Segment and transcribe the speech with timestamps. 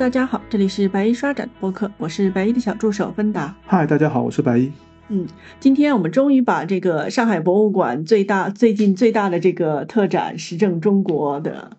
[0.00, 3.54] 大家好，这里是白衣刷展播客，我是白衣的小助手芬达。
[3.66, 4.72] 嗨，大家好，我是白衣。
[5.10, 5.26] 嗯，
[5.60, 11.76] 今天我们终于把这个上海博物馆最大、最近最大的这个特展“时政中国”的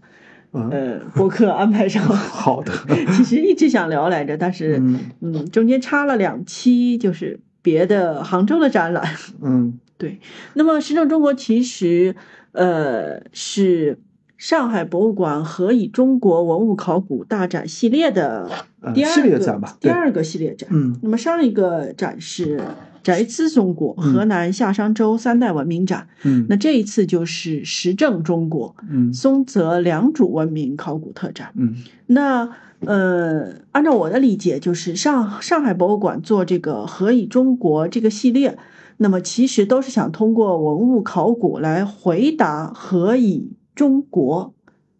[0.51, 2.03] 呃播客安排上。
[2.05, 2.71] 好的，
[3.17, 4.79] 其实一直想聊来着，但是
[5.21, 9.03] 嗯，中间插了两期，就是别的杭州的展览。
[9.41, 10.19] 嗯，对。
[10.53, 12.15] 那么“时政中国”其实
[12.51, 13.97] 呃是。
[14.41, 18.49] 上海博物馆“何以中国文物考古大展”系列的
[18.91, 20.67] 第二个展吧，第二个系列展。
[20.73, 22.59] 嗯，那么上一个展是
[23.03, 26.07] “宅兹中国”河南夏商周三代文明展。
[26.23, 31.51] 嗯，那这一次就是“时政中国”嗯，松泽良渚文明考古特展。
[31.55, 31.75] 嗯，
[32.07, 38.57] 那呃，按照我的理解，就是上上海博物馆做这个“何以中国”这个系列，
[38.97, 43.51] 那么其实都是想通过文物考古来回答“何以”。
[43.75, 44.53] 中国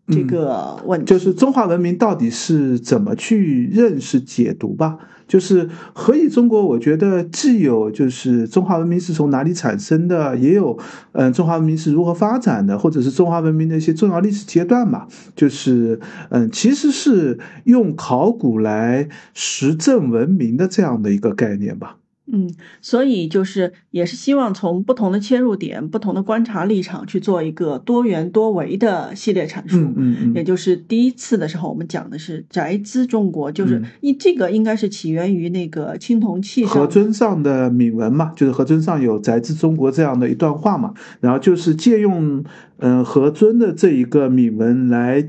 [0.08, 4.98] 这个问题，就是中华文明到底是怎么去认识、解读吧？
[5.28, 6.62] 就是何以中国？
[6.66, 10.78] 我觉得既有就是中华文明是从哪里产生的，也有
[11.14, 15.08] 嗯中华文明是如何发展的，或者是中华文明的一些重要历史阶段嘛。
[15.34, 15.98] 就是
[16.32, 21.96] 嗯，其实是用考古来实证文明的这样的一个概念吧。
[22.32, 22.50] 嗯，
[22.82, 29.78] 所以就是也是希望从不同的切入点、不同的观察立场去做一个多元多维的系列阐述。
[29.80, 30.34] 嗯嗯嗯。
[30.34, 36.74] 也就是第一次的时候，我们讲的是宅兹中国，就是一这个应该是起源于那个青铜器上。
[36.74, 42.44] 河尊上的铭文嘛，就是河尊上有宅兹中国这样的一段话嘛，然后就是借用
[42.78, 45.28] 嗯河尊的这一个铭文来。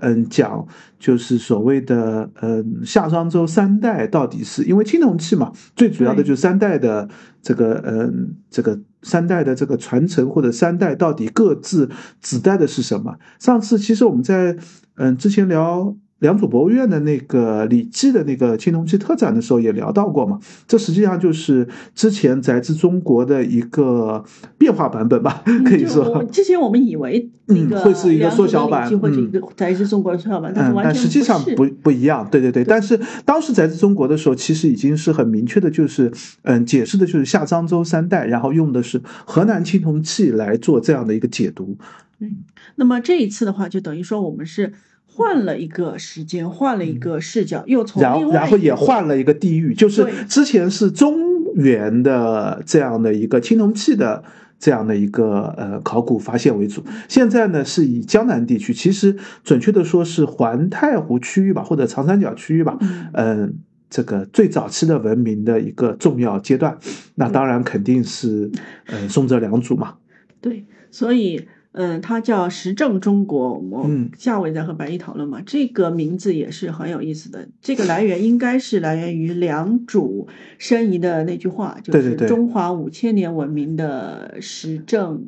[0.00, 0.66] 嗯，讲
[0.98, 7.08] 就是所谓的嗯夏商周三代到底是因为青铜器嘛，最主要的就是三代的
[7.40, 11.88] 这个嗯这个三代的这个传承或者三代到底各自
[12.20, 13.16] 指代的是什么？
[13.38, 14.56] 上次其实我们在
[14.96, 15.96] 嗯之前聊。
[16.20, 24.24] 良渚博物院的那个《李记》的那个青铜器特展的时候也聊到过嘛，这实际上就是之前宅兹中国的一个
[24.56, 26.22] 变化版本吧，可以说。
[26.24, 32.28] 之前我们以为那个会是一个缩小版，或者一个宅兹中国的缩小版，但是完全实际上不不一样。
[32.30, 41.78] 对对对，但是当时宅兹中国的时候，其实已经是很明确的，就是嗯，解释的就是夏商周三代，然后用的是河南青铜器来做这样的一个解读。
[42.18, 42.44] 嗯，
[42.76, 44.74] 那么这一次的话，就等于说我们是。
[45.20, 51.14] 换了一个时间，换了一个视角，又从然后然后也换了一个地域，就是之前是中
[51.54, 54.24] 原的这样的一个青铜器的
[54.58, 59.14] 这样的一个呃考古发现为主，现在呢是以江南地区，其实
[59.44, 62.78] 准确的说是环太湖区域吧，或者长三角区域吧，
[63.12, 63.54] 嗯，
[63.90, 66.78] 这个最早期的文明的一个重要阶段，
[67.16, 68.50] 那当然肯定是
[68.86, 69.94] 呃松泽良渚嘛，
[70.40, 71.46] 对，所以。
[71.72, 75.40] 嗯，它叫时政中国，我们下回再和白毅讨论嘛。
[75.44, 80.26] 这个名字也是很有意思的，这个来源应该是来源于良渚
[80.58, 85.24] 申遗的那句话，就是中华五千年文明的时政。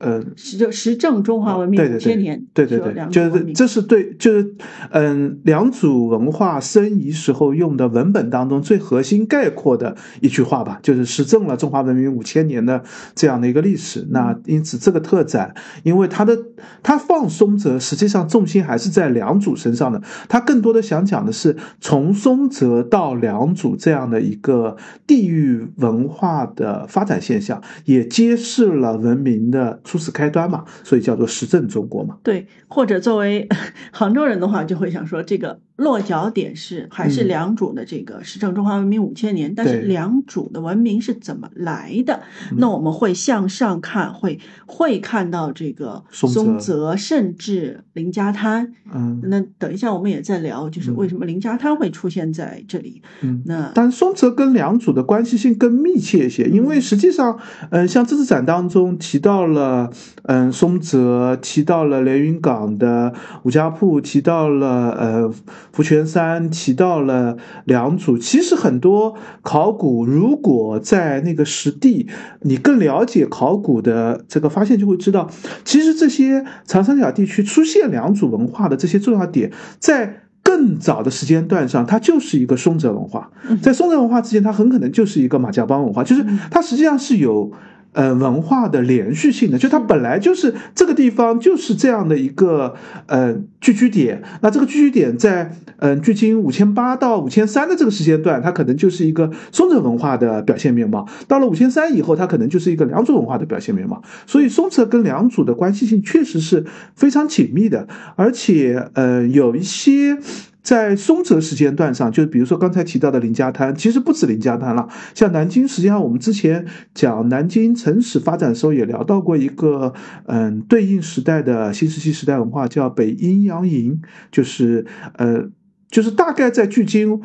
[0.00, 4.54] 呃，实证实证中华文明五千年，对对对，就是这是对，就是
[4.92, 12.82] 嗯，良渚文化申遗时候用的文本当中最核心概括的一句话吧，就是实证了中华文明五千年的
[13.14, 14.06] 这样的一个历史。
[14.10, 16.34] 那因此这个特展，因为它的
[16.82, 20.00] 它放松则，实际上重心还是在良渚身上的，
[20.30, 29.78] 它更多的想讲的是从松泽到良渚这样的一个地域文化的发展现象，也揭示了文明的。
[29.90, 32.18] 初始开端嘛，所以叫做实证中国嘛。
[32.22, 33.48] 对，或者作为
[33.90, 35.58] 杭州人的话，就会想说这个。
[35.80, 42.20] 落脚点是还是良渚的这个实证中华文明五千年，但是良渚的文明是怎么来的？
[42.58, 48.74] 那我们会向上看，会会看到这个松泽，甚至林家滩。
[48.92, 53.00] 嗯，那等一下我们也在聊，就是为什么林家滩会出现在这里？
[53.22, 57.38] 嗯，那但松泽跟良渚的关系性更密切一些，因为实际上，
[57.70, 59.79] 嗯，像这次展当中提到了，
[60.24, 65.32] 嗯，松泽提到了连云港的五家铺，提到了呃。
[65.72, 72.08] 福泉山提到了良渚，其实很多考古如果在那个实地，
[72.42, 75.30] 你更了解考古的这个发现，就会知道，
[75.64, 83.30] 其实这些长三角地区出现良渚文化的这些重要点，在更早的时间段上，它就是一个松泽文化，
[83.62, 87.52] 在松泽文化之前，它很可能就是一个马家浜文化，就是它实际上是有。
[87.92, 92.76] 呃，文化的连续性的，就它本来就是这个地方就是这样的一个
[93.06, 94.22] 呃聚居点。
[94.42, 101.08] 那这个聚居点在嗯距今五千八到五千三的这个时间段，它可能就是一个松泽文化的表现面貌。
[101.26, 104.00] 到了五千三以后，它可能就是一个良渚文化的表现面貌。
[104.24, 106.64] 所以松泽跟良渚的关系性确实是
[106.94, 110.16] 非常紧密的，而且呃有一些
[110.62, 114.88] 在松泽时间段上，就是比如说刚才提到的林家滩，其实不止林家滩了。
[115.14, 119.94] 像南京，实际上我们之前讲南京城史发展的时候，也聊到过一个，
[120.26, 124.86] 嗯，对应时代的新石器时代文化，叫北阴阳营，就是
[125.16, 125.48] 呃，
[125.88, 127.20] 就是大概在距今。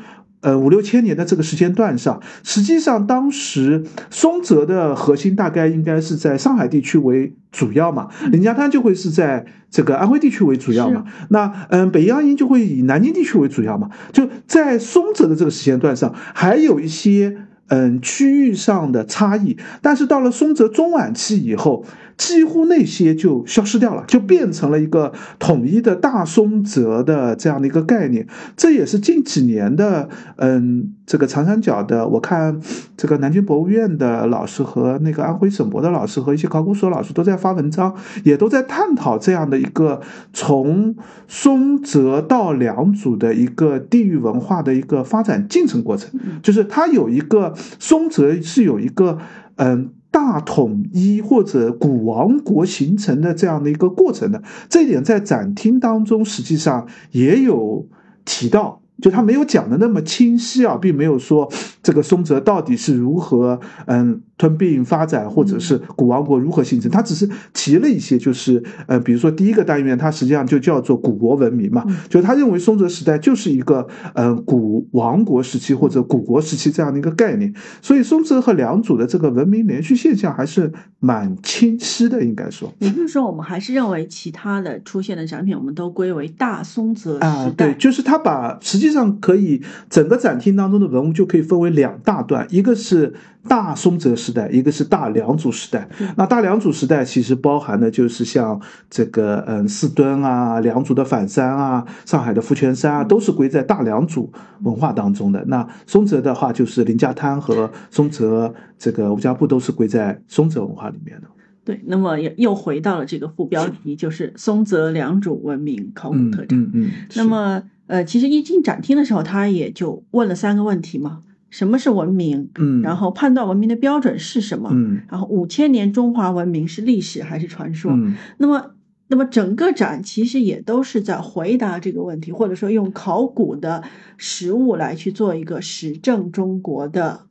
[0.46, 11.04] 呃，五六千年的这个时间段上，实际上当时松泽的核心大概应该是在上海地区为主要嘛，林家滩就会是在这个安徽地区为主要嘛。
[11.30, 13.90] 那嗯，北洋营就会以南京地区为主要嘛。
[14.14, 17.36] 就在松泽的这个时间段上，还有一些
[17.70, 21.84] 嗯区域上的差异，但是到了松泽中晚期以后。
[22.18, 28.26] 几乎那些就消失掉了，就变成了一个统一的大松泽的这样的一个概念。
[28.56, 30.08] 这也是近几年的，
[30.38, 32.60] 嗯，这个长三角的，我看
[32.96, 40.00] 这个南京博物院的老师和那个安徽省博的老师和一些考古所老师都在发文章，也都在探讨这样的一个
[40.32, 40.96] 从
[41.28, 46.18] 松泽到良渚的一个地域文化的一个发展进程过程。
[46.42, 49.18] 就是它有一个松泽是有一个，
[49.58, 49.90] 嗯。
[50.16, 57.86] 大统一或者古王国形成的这样的一个过程的，这一点在展厅当中实际上也有
[58.24, 58.82] 提到。
[59.02, 61.52] 就他没有讲的那么清晰啊，并没有说
[61.84, 66.92] 这个松泽到底是如何嗯吞并发展，或者是古王国如何形成。
[66.92, 77.54] 他只是提了一些，就是呃，比如说第一个单元，它实际上就叫做古国文明嘛，就他认为松泽时代就是一个呃古王国时期或者古国时期这样的一个概念。
[77.82, 82.74] 所以松泽和良渚的这个文明连续现象还是蛮清晰的，应该说。
[82.80, 87.28] 也就是说，我们还是认为其他的出现的展品，我们都归为大松泽时代。
[87.28, 88.58] 啊，对，就是他把。
[88.62, 93.14] 实际上可以，整个展厅当中的文物就可以分为两大段，一个是
[93.48, 95.88] 大松泽时代，一个是大良渚时代。
[96.18, 98.60] 那大良渚时代其实包含的就是像
[98.90, 104.28] 这个嗯四墩啊、良渚的反山啊、上海的福泉山啊，都是归在大良渚
[104.64, 105.44] 文化当中的。
[105.48, 111.28] 那松泽的话，就是林家滩和松泽这个吴家埠都是归在松泽文化里面的。
[111.64, 116.62] 对，那么又又回到了这个副标题，就是松泽良渚文明考古特征。
[116.62, 116.92] 嗯嗯。
[117.16, 117.64] 那么。
[117.88, 121.20] 呃，其实一进展厅的时候，他也就问了三个问题嘛：
[121.50, 122.50] 什么是文明？
[122.58, 124.70] 嗯，然后判断文明的标准是什么？
[124.74, 127.92] 嗯，然后五千年中华文明是历史还是传说？
[127.94, 128.72] 嗯，那么，
[129.08, 133.84] 那么整个展其实也都是在回答这个问题，或者说用考古的
[134.18, 137.22] 实物来去做一个实证中国的。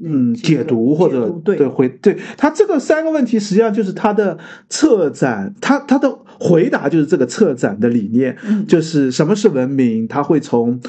[0.00, 4.38] 嗯，解读或者对回对他这个三个问题，实际上就是他的
[4.68, 8.38] 策展，他他的回答就是这个策展的理念，
[8.68, 10.06] 就是什么是文明？
[10.06, 10.80] 他会从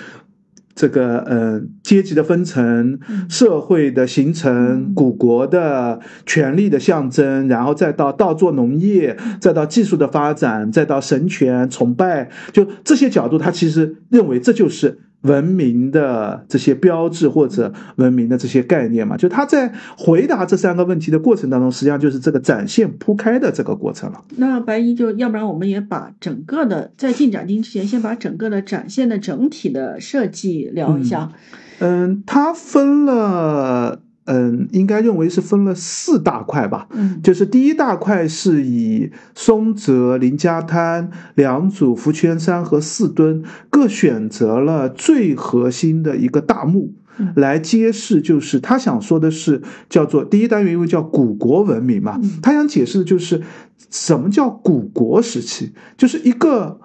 [0.79, 2.97] 这个呃阶级的分层、
[3.27, 14.99] 社会的形成、古国的权力的象征，然后再到稻作农业，再到技术的发展，再到神权崇拜，就这些角度，他其实认为这就是。
[15.21, 24.23] 文明的这些标志或者文明的这些概念嘛，就他在回答这三个问题的过程当中，实际上就是这个展现铺开的这个过程了。
[24.37, 31.31] 那白衣就要不然我们也把整个的在进展厅之前，先把整个的展现的整体的设计聊一下。
[31.79, 34.01] 嗯，它分了。
[34.31, 36.87] 嗯，应该认为是分了四大块吧。
[36.91, 46.93] 嗯，就是第一大块是以松泽、林家滩、良渚、福泉山和四墩各选择了最核心的一个大墓
[47.35, 53.41] 来揭示，就是他想说的是叫做第一单元，因为叫古国文明嘛，他想解释的就是
[53.89, 56.79] 什么叫古国时期，就是一个。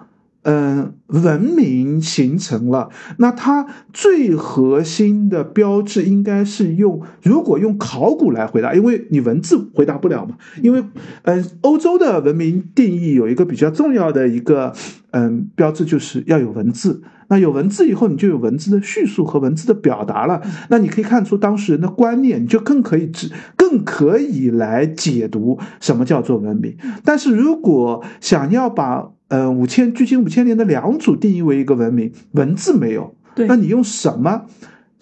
[0.47, 10.37] 嗯，文明形成了，那它最核心的标志应该是用，如果用考古来回答，因为你文字回答不了嘛。
[10.61, 10.83] 因为，
[11.23, 14.71] 嗯，欧洲的文明定义有一个比较重要的一个，
[15.11, 17.01] 嗯，标志就是要有文字。
[17.27, 20.43] 那有文字以后，你就有文字的叙述和文字的表达了。
[20.69, 26.77] 那你可以看出当事人的观念，你就更可以指，更可以来解读什么叫做文明。
[27.03, 34.45] 但是如果想要把呃，五千距今五千年的良渚定义为一个文明，文字没有，那你用什么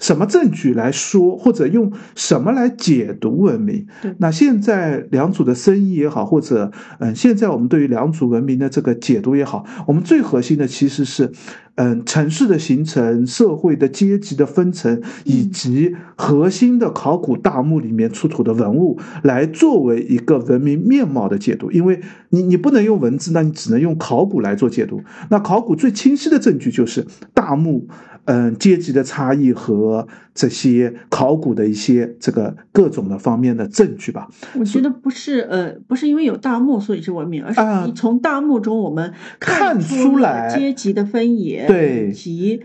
[0.03, 3.87] 什么证据来说，或者用什么来解读文明？
[4.17, 11.31] 那现在良渚的生意也好，或者嗯，现在我们对于良渚文明的这个解读也好，我们最核心的其实是。
[11.75, 21.71] 嗯，城市的形成、社会的阶级的分层，以及核心的考古大墓里面出土的文物，来作为一个文明面貌的解读。
[21.71, 25.01] 因为你你不能用文字，那你只能用考古来做解读。
[25.31, 27.87] 那考古最清晰的证据就是大墓，
[28.25, 34.27] 嗯阶级的差异和这些考古的一些这个各种的方面的证据吧。
[34.57, 42.61] 我觉得不是呃不是因为有大墓所以是文明，而是你从大墓中我们看出来阶级的分野，对，以及。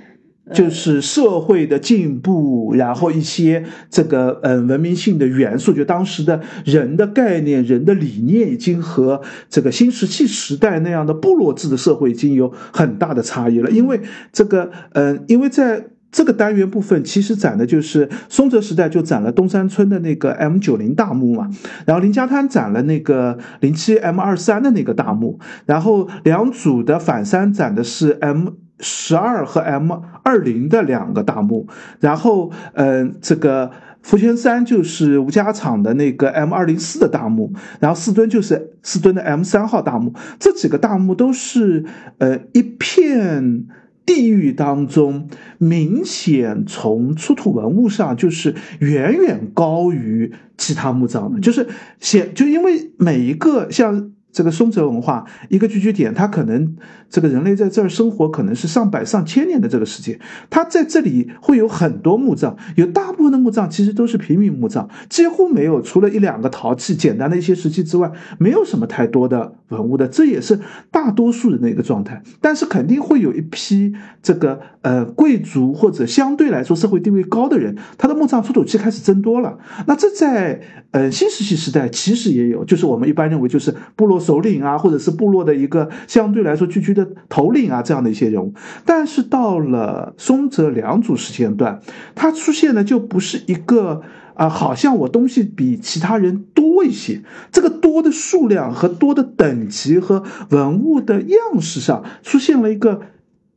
[0.55, 13.71] 就是社会的进步，然后一些这个嗯文明性的元素，就当时的人的概念、人的理念，已经和这个新石器时代那样的部落制的社会已经有很大的差异了。
[13.71, 14.01] 因为
[14.33, 21.51] 这个嗯，因为在这个单元部分，其实展的就是松泽时代就展了东山村的那个 M 九零大墓嘛，
[21.85, 28.49] 然后林家滩展了那个零七 M 二三的那个大墓，然后两组的反山展的是 M。
[28.81, 29.93] 十二和 M
[30.23, 31.67] 二零的两个大墓，
[32.01, 33.71] 然后，嗯，这个
[34.03, 41.85] 福泉山就是吴家场的那个 M 二零四的大墓，然后四墩就是四墩的 M 三号大墓，这几个大墓都是，
[42.19, 43.67] 呃，一片
[44.07, 51.67] 地域当中，明显从出土文物上就是远远高于其他墓葬的，就是
[51.99, 54.13] 显就因为每一个像。
[54.39, 56.77] 这个松泽文化一个聚居点，它可能
[57.11, 60.17] 这个人类在这儿生活可能是上百上千年的这个时间，
[60.49, 70.61] 它在这里会有很多墓葬，有大部分的墓葬其实都是平民墓葬，几乎没有除了一两个陶器、简单的一些石器之外，没有什么太多的文物的，这也是
[70.93, 72.23] 大多数人的一个状态。
[72.41, 73.93] 但是肯定会有一批
[74.23, 79.59] 这个呃贵族或者相对来说社会地位高的人，他的墓葬出土器开始增多了。
[79.89, 80.61] 那这在
[80.93, 84.28] 呃新石器时代其实也有，就是我们一般认为就是部落。
[84.29, 88.53] 首领啊，或者是部落的一个相对来说聚居的头领啊，这样的一些人物。
[88.85, 91.81] 但是到了松泽良组时间段，
[92.15, 94.03] 他出现的就不是一个
[94.35, 97.23] 啊，好像我东西比其他人多一些。
[97.51, 103.01] 这个多的数量和多的等级和文物的样式上出现了一个。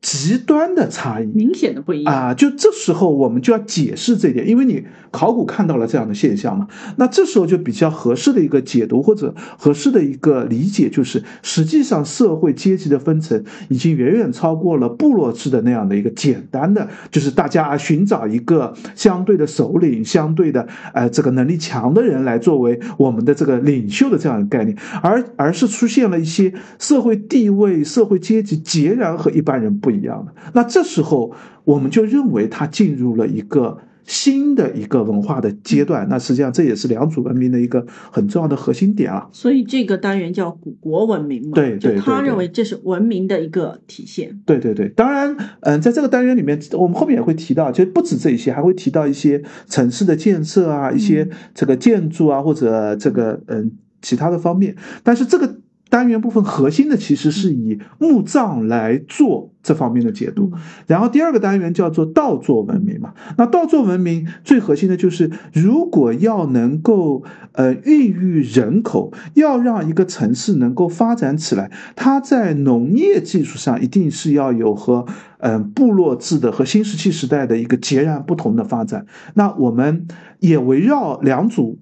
[0.02, 2.34] 极端的差异，明显的不一样啊！
[2.34, 6.68] 就这时候我们就要解释这一点，因为你考古看到了这样的现象嘛。
[6.96, 29.91] 那这时候就比较合适的一个解读或者合适的一个理解，就是实际上社会阶级的分层已经远远超过了部落制的那样的一个简单的，就是大家寻找一个相对的首领、相对的呃这个能力强的人来作为我们的这个领袖的这样一个概念，而而是出现了一些社会地位、社会阶级截然和一般人不。
[29.92, 31.34] 不一样的，那这时候
[31.66, 36.08] 我们就认为它进入了一个新的一个文化的阶段。
[36.10, 39.28] 那实际上这也是良渚文明的一个很重要的核心点啊。
[39.32, 41.52] 所以这个单元叫古国文明嘛？
[41.54, 44.42] 对对，他认为这是文明的一个体现。
[44.46, 53.72] 对对对，当然，嗯，在这个单元里面，我们后面也会提到，其实不止这一些，还会提到一些城市的建设啊，一些这个建筑啊，或者这个嗯
[54.02, 54.76] 其他的方面。
[55.04, 55.58] 但是这个。
[55.92, 60.50] 单元部分核心的其实是以墓葬来做这方面的解读，
[60.88, 63.14] 然后第二个单元叫做稻作文明嘛。
[63.38, 75.06] 那稻作文明最核心的就是，如果要能够呃孕育人口，要让一个城市能够发展起来，它在农业技术上一定是要有和
[75.40, 79.06] 嗯部落制的和新石器时代的一个截然不同的发展。
[79.34, 80.08] 那我们
[80.40, 81.80] 也围绕两组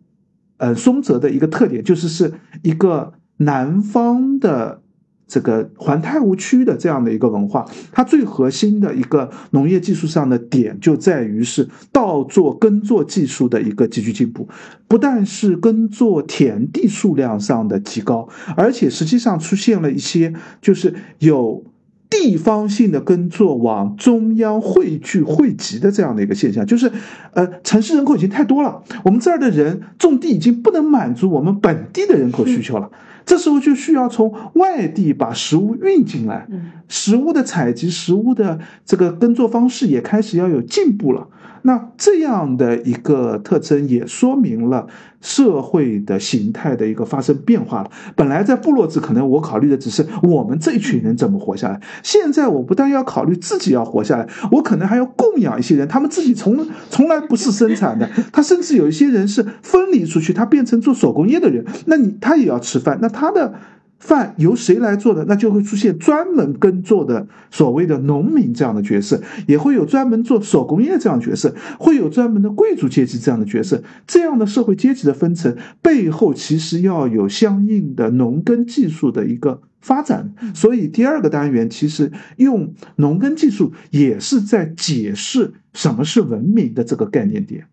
[0.58, 3.13] 呃松泽的一个特点，就是是一个。
[3.39, 4.81] 南方的
[5.27, 14.48] 这个环太湖区的这样的一个文化，它最核心的一个农业技术上的点就在于是稻作耕作技术的一个急剧进步，
[14.88, 18.27] 不但是耕作田地数量上的提高，
[18.58, 21.63] 而且实际上出现了一些就是有
[22.10, 26.91] 地方性的耕作往中央汇聚汇集的这样的一个现象，就是
[27.34, 32.89] 呃城市人口已经太多了，我们这儿的人种地已经不能满足我们本地的人口需求了。
[33.29, 36.48] 这时候就需要从外地把食物运进来，
[36.88, 41.27] 食物的采集、食物的这个耕作方式也开始要有进步了。
[41.62, 44.88] 那这样的一个特征也说明了
[45.19, 47.91] 社会的形态的一个发生变化了。
[48.15, 51.81] 本来在部落制，可能我考虑的只是我们这一群人怎么活下来。
[52.01, 63.55] 现在我不但要考虑自己要活下来，我可能还要供养一些人，他们自己从从来不是生产的，他甚至有一些人是分离出去，他变成做手工业的人，那你他也要吃饭，那他的。
[64.01, 65.25] 饭由谁来做的？
[65.25, 73.83] 那就会出现专门耕作的所谓的农民这样的角色，也会有专门做手工业这样的角色，会有专门的贵族阶级这样的角色。
[74.07, 80.33] 这样的社会阶级的分层背后，其实要有相应的农耕技术的一个发展。
[80.53, 87.65] 所以第二个单元其实用农耕技术也是在解释什么是文明的这个概念点。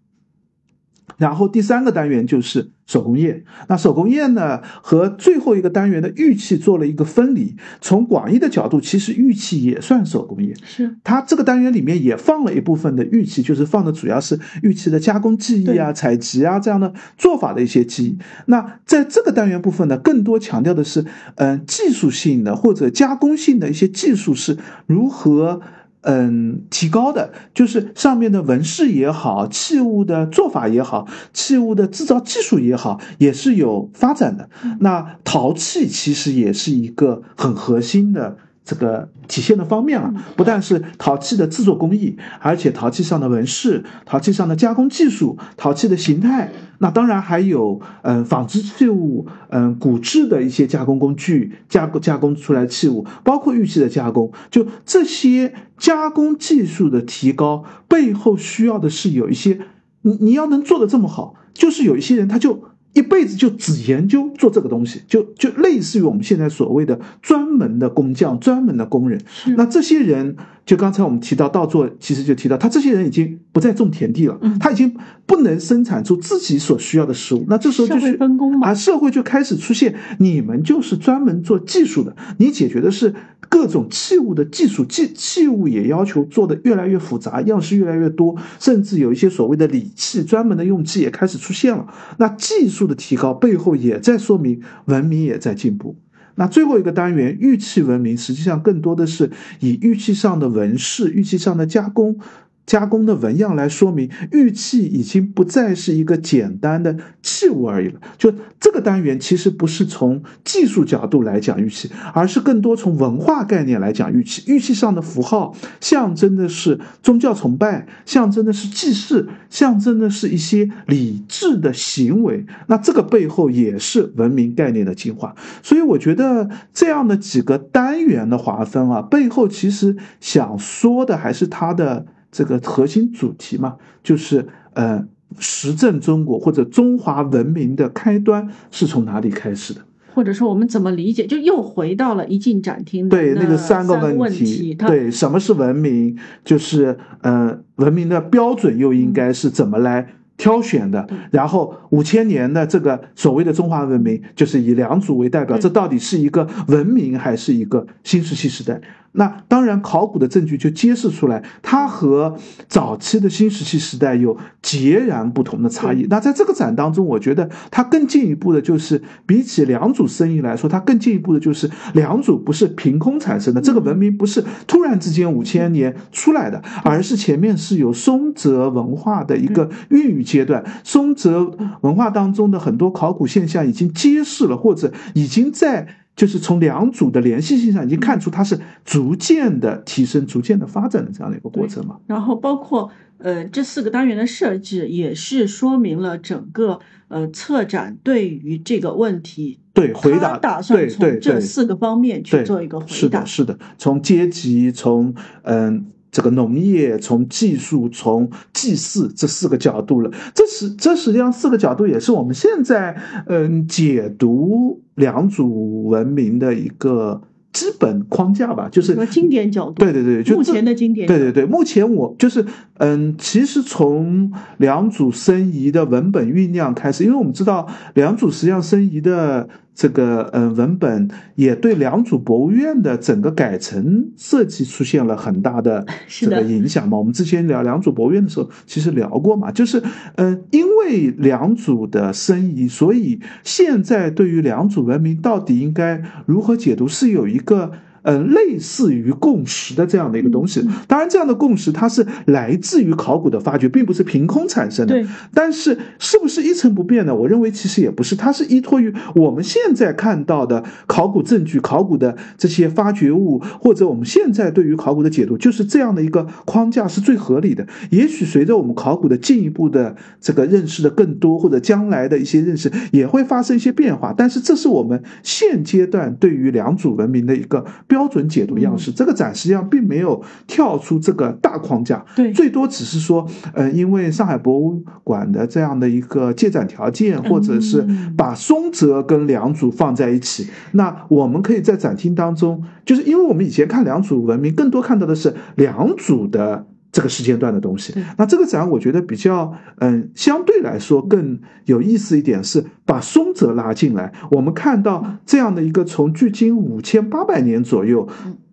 [1.16, 3.44] 然后第三个单元就是手工业。
[3.68, 7.56] 那手工业呢，和最后一个单元的玉器做了一个分离。
[7.80, 10.54] 从广义的角度，其实玉器也算手工业。
[10.64, 18.18] 是它这个单元里面也放了一部分的玉器，就是放的主要是玉器的加工技艺啊、采集啊这样的做法的一些技艺。
[18.46, 21.04] 那在这个单元部分呢，更多强调的是，
[21.36, 25.62] 嗯，技术性的或者加工性的一些技术是如何。
[26.08, 34.48] 嗯，提高的就是上面的纹饰也好，器物的做法也好，器物的制造技术也好，也是有发展的。
[34.78, 38.36] 那陶器其实也是一个很核心的。
[38.66, 59.60] 这个体现的方面啊，不但是陶器的制作工艺，而且陶器上的纹饰、陶器上的加工技术、陶器的形态，那当然还有嗯纺织器物、嗯骨质的一些加工工具，加工加工出来器物，包括玉器的加工，就这些加工技术的提高背后需要的是有一些，
[60.02, 62.64] 你你要能做的这么好，就是有一些人他就。
[62.96, 69.20] 一辈子就只研究做这个东西，就就类似于我们现在所谓的专门的工匠、专门的工人。
[69.56, 70.34] 那这些人，
[70.66, 74.94] 就刚才我们提到稻作，其实就提到他这些人已经不再种田地了，他已经
[75.24, 77.46] 不能生产出自己所需要的食物。
[77.48, 78.18] 那这时候就是
[78.60, 83.14] 啊，社会就开始出现，你们就是专门做技术的，你解决的是。
[83.48, 91.86] 各种器物的技术，器器物也要求做的越来越复杂，样式越来越多，甚至有一些所谓的礼器，专门的用器也开始出现了。
[92.18, 95.96] 那技术的提高背后也在说明文明也在进步。
[96.36, 102.18] 那最后一个单元玉器文明，实际上更多的是以玉器上的纹饰、玉器上的加工。
[102.66, 108.00] 加工的纹样来说明，玉器已经不再是一个简单的器物而已了。
[108.18, 114.42] 就这个单元，其实不是从技术角度来讲玉器，而是更多从文化概念来讲玉器。
[114.46, 122.44] 玉器上的符号象征的是宗教崇拜，象征的是祭祀，象征的是一些理智的行为。
[122.66, 125.36] 那这个背后也是文明概念的进化。
[125.62, 132.06] 所以我觉得这样的几个单元的划分啊，背后其实想说的还是它的。
[132.36, 135.02] 这个核心主题嘛，就是呃，
[135.38, 139.80] 实证中国或者中华文明的开端是从哪里开始的？
[140.14, 141.26] 或者说我们怎么理解？
[141.26, 144.74] 就又回到了一进展厅对那个三个问题。
[144.74, 146.18] 对，什么是文明？
[146.44, 151.08] 就是呃，文明的标准又应该是怎么来挑选的？
[151.30, 158.78] 然后五千年的这个所谓的中华文明，就是以良渚为代表，这到底是一个文明还是一个新石器时代？
[159.16, 162.36] 那当然，考古的证据就揭示出来，它和
[162.68, 166.06] 早期的新石器时代有截然不同的差异。
[166.08, 180.62] 那在这个展当中，我觉得它更进一步的就是，比起两组生意来说，它更进一步的就是两组不是凭空产生的，这个文明不是突然之间五千年出来的，而是前面是有松泽文化的一个孕育阶段。
[180.84, 185.88] 松泽文化当中的很多考古现象已经揭示了，或者已经在。
[186.16, 191.98] 就是从两组的联系性上已经看出，它是逐渐的提升、逐渐的发展的这样的一个过程嘛。
[192.06, 202.94] 然后包括呃这四个单元的设置，也是说明了整个呃策展对于这个问题对回答打算从这四个方面去做一个回答。
[202.94, 205.86] 是的，是的，从阶级，从嗯。
[206.16, 215.46] 这个农业从技术从祭祀这四个角度了，这是这实际上四个角度也是我们现在嗯解读良渚
[215.82, 217.20] 文明的一个
[217.52, 219.74] 基本框架吧，就是经典角度。
[219.74, 221.06] 对对对，就目前的经典。
[221.06, 222.46] 对对对，目前我就是
[222.78, 229.46] 嗯，其实从良渚申遗的文本酝酿开始，因为我们知道良渚实际上申遗的。
[229.76, 236.96] 这个嗯，文本也对良渚博物院的整个改成设计出现了很大的 这个影响嘛。
[236.96, 239.82] 我们之前聊良渚博物院的时候，其实聊过嘛，就是
[240.14, 247.72] 嗯，因为良渚的申遗，所以现在对于良渚文明到底应该如何解读，是有一个。
[248.06, 254.94] 呃，类似于共识的这样的一个东西，当然，这样的共识它是来自于考古的发掘，并不是凭空产生的。
[254.94, 257.12] 对，但是是不是一成不变呢？
[257.12, 267.66] 我认为其实也不是，它是依托于我们现在看到的考古证据、考古的这些发掘物，或者我们现在对于考古的解读，就是这样的一个框架是最合理的。
[267.90, 277.66] 也许随着我们考古的进一步的这个认识的更多，或者将来的一些认识也会发生一些变化，但是这是我们现阶段对于良渚文明的一个。
[277.88, 296.66] 标准解读样式，这个展实际上并没有跳出这个大框架，对，最多只是说，呃，因为上海博物馆的这样的一个借展条件，或者是把松泽跟良渚放在一起，那我们可以在展厅当中，就是因为我们以前看良渚文明，更多看到的是良渚的。
[296.96, 297.94] 这个时间段的东西。
[298.16, 308.08] 那这个展我觉得比较嗯，相对来说更有意思一点是把松泽拉进来，我们看到这样的一个从距今五千八百年左右。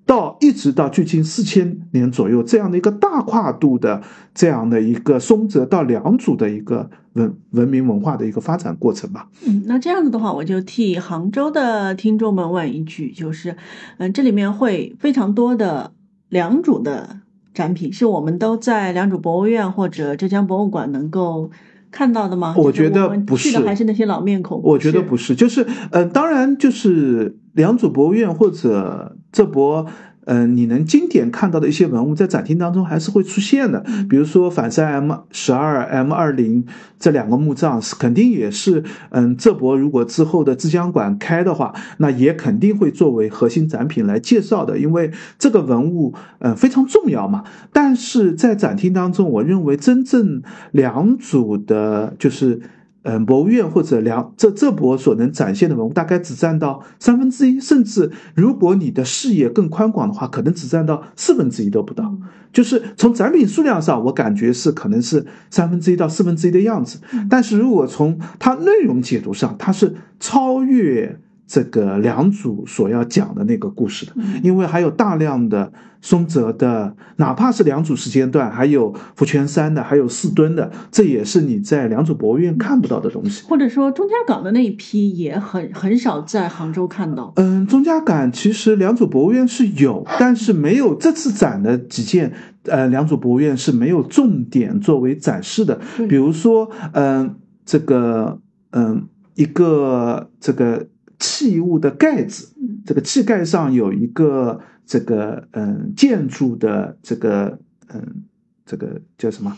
[0.06, 4.03] 到一直到距今四千年左右这样的一个大跨度的
[4.36, 9.29] 这样的一个松泽到良渚的一个文文明文化的一个发展过程吧。
[9.47, 13.56] 嗯，那这样子的话，我就替杭州的听众们问一句，就是，
[13.97, 15.93] 嗯，这里面会非常多的
[16.27, 17.21] 良渚的
[17.54, 21.52] 展品，是我们都在良渚博物院或者浙江博物馆能够
[21.92, 22.54] 看到的吗？
[22.58, 24.62] 我觉得不是，还是那些老面孔。
[24.63, 29.18] 我觉得不是，就是，呃，当然就是良渚博物院或者。
[29.34, 29.88] 浙博，
[30.25, 33.83] 嗯，你能经典看到的一些文物，在展厅当中还是会出现的。
[34.09, 36.65] 比如说反山 M 十二、M 二零
[36.99, 47.43] 这两个墓葬，是肯定也是，嗯，这博如果之后的自江馆开的话，那也肯定会作为核心展品来介绍的，因为这个文物，嗯，非常重要嘛。
[47.71, 52.62] 但是在展厅当中，我认为真正两组的，就是。
[53.04, 62.16] 嗯，博物院或者两这这博所能展现的文物，大概只占到三分之一，甚至如果你的视野更宽广的话，可能只占到四分之一都不到。
[62.54, 67.00] 就是从展品数量上，我感觉是可能是三分之一到四分之一的样子。
[67.30, 71.20] 但是如果从它内容解读上，它是超越。
[71.45, 83.43] 这个两组所要讲的那个故事的，因为还有大量的松泽的，哪怕是两组时间段，还有福泉山的，还有四墩的，这也是你在两组博物院看不到的东西。
[83.47, 87.34] 或者说钟家港的那一批也很很少在杭州看到。
[87.36, 95.79] 嗯，钟家港其实两组博物院是有，但是没有这次展的几件，呃，两组博物院是没有重点作为展示的。
[96.10, 98.39] 比如说，嗯，这个，
[98.71, 100.88] 嗯，一个这个。
[101.23, 102.53] 器物的盖子，
[102.86, 108.25] 这个器盖上有一个这个嗯建筑的这个嗯
[108.65, 109.57] 这个叫什么？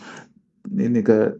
[0.70, 1.38] 那那个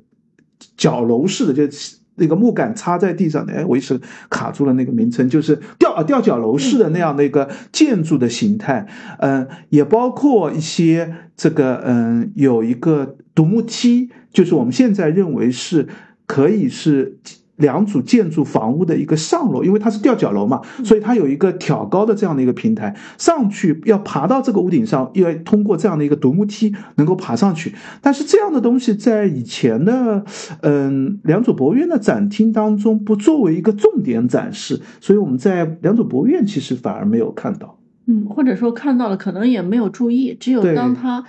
[0.76, 1.76] 角楼式的，就
[2.16, 8.88] 那个木杆插在地上的，哎，我一时卡住了那个名称，就是吊啊吊脚楼式的那样的一个建筑的形态。
[9.20, 15.86] 嗯，也包括一些这个嗯有一个独木梯，就是我们现在认为是
[16.26, 17.20] 可以是。
[17.56, 27.74] 两组建筑房屋的一个上楼，因为它是吊脚楼嘛，所以它有一个挑高的这样的一个平台，上去要爬到这个屋顶上，要通过这样的一个独木梯能够爬上去。
[28.00, 30.24] 但是这样的东西在以前的
[30.60, 37.78] 嗯两组博物院的展厅当中不作为一个重点展示，所以我们在两组博物院其实反而没有看到。
[38.08, 41.24] 嗯，或者说看到了，可能也没有注意，只有当他。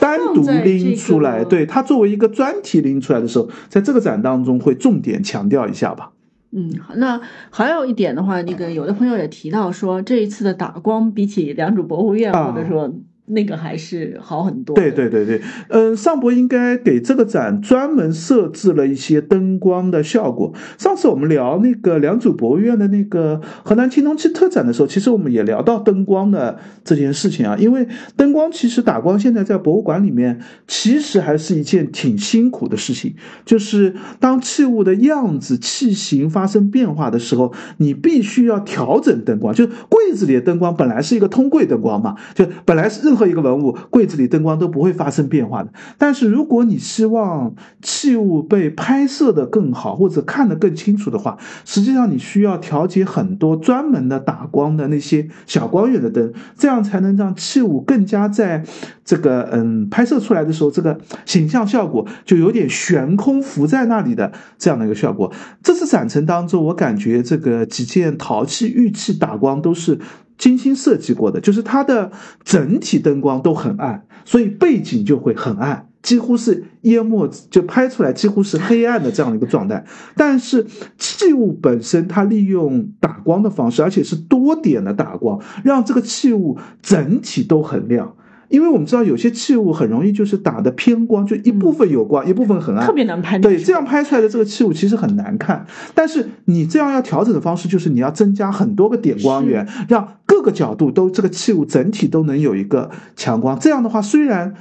[0.00, 6.12] 单独拎出来，对它作为一个专题拎出来的时候，在这个展当中会重点强调一下吧。
[6.52, 12.92] 嗯，那还有一点的话，那个有的朋友也提到说，这一次的打光比起良渚博物院，或者说。
[13.26, 14.76] 那个还是好很多。
[14.76, 20.52] 对对对对，嗯，尚博应该给这个展专门设置了一些灯光的效果。
[20.76, 27.56] 上次我们聊那个良渚博物院的那个河南青铜器特展的时候，其实我们也聊到灯光的这件事情啊。
[27.58, 33.14] 因为灯光其实打光，现在在博物馆里面其实还是一件挺辛苦的事情。
[33.46, 39.54] 就是当器物的样子、器型发生变化的时候，你必须要调整灯光。
[39.54, 58.64] 就柜子里的灯光本来是一个通柜灯光嘛，就本来是任何一个文物柜子里灯光都不会发生变化的，但是如果你希望器物被拍摄的更好或者看得更清楚的话，实际上你需要调节很多专门的打光的那些小光源的灯，这样才能让器物更加在
[59.04, 65.30] 这个嗯拍摄出来的时候，这个形象效果就有点悬空浮在那里的这样的一个效果。
[65.62, 70.00] 这次展陈当中，我感觉这个几件陶器玉器打光都是。
[70.36, 72.10] 精心设计过的，就是它的
[72.44, 79.84] 整体灯光都很暗，所以背景就会很暗，几乎是淹没，就拍出来几乎是黑暗的这样的一个状态。
[80.16, 80.66] 但是
[80.98, 88.16] 器物本身，它利用打光的方式，而且是多点的打光，让这个器物整体都很亮。
[88.48, 93.38] 因为我们知道有些器物很容易就是打的偏光，就一部分有光，一部分很暗，特别难拍。
[93.38, 95.66] 对，这样拍出来的这个器物其实很难看。
[95.94, 103.58] 但是你这样要调整的方式就是你要增加很多个点光源，让各个角度都这个器物整体都能有一个强光。
[103.58, 104.54] 这样的话，虽然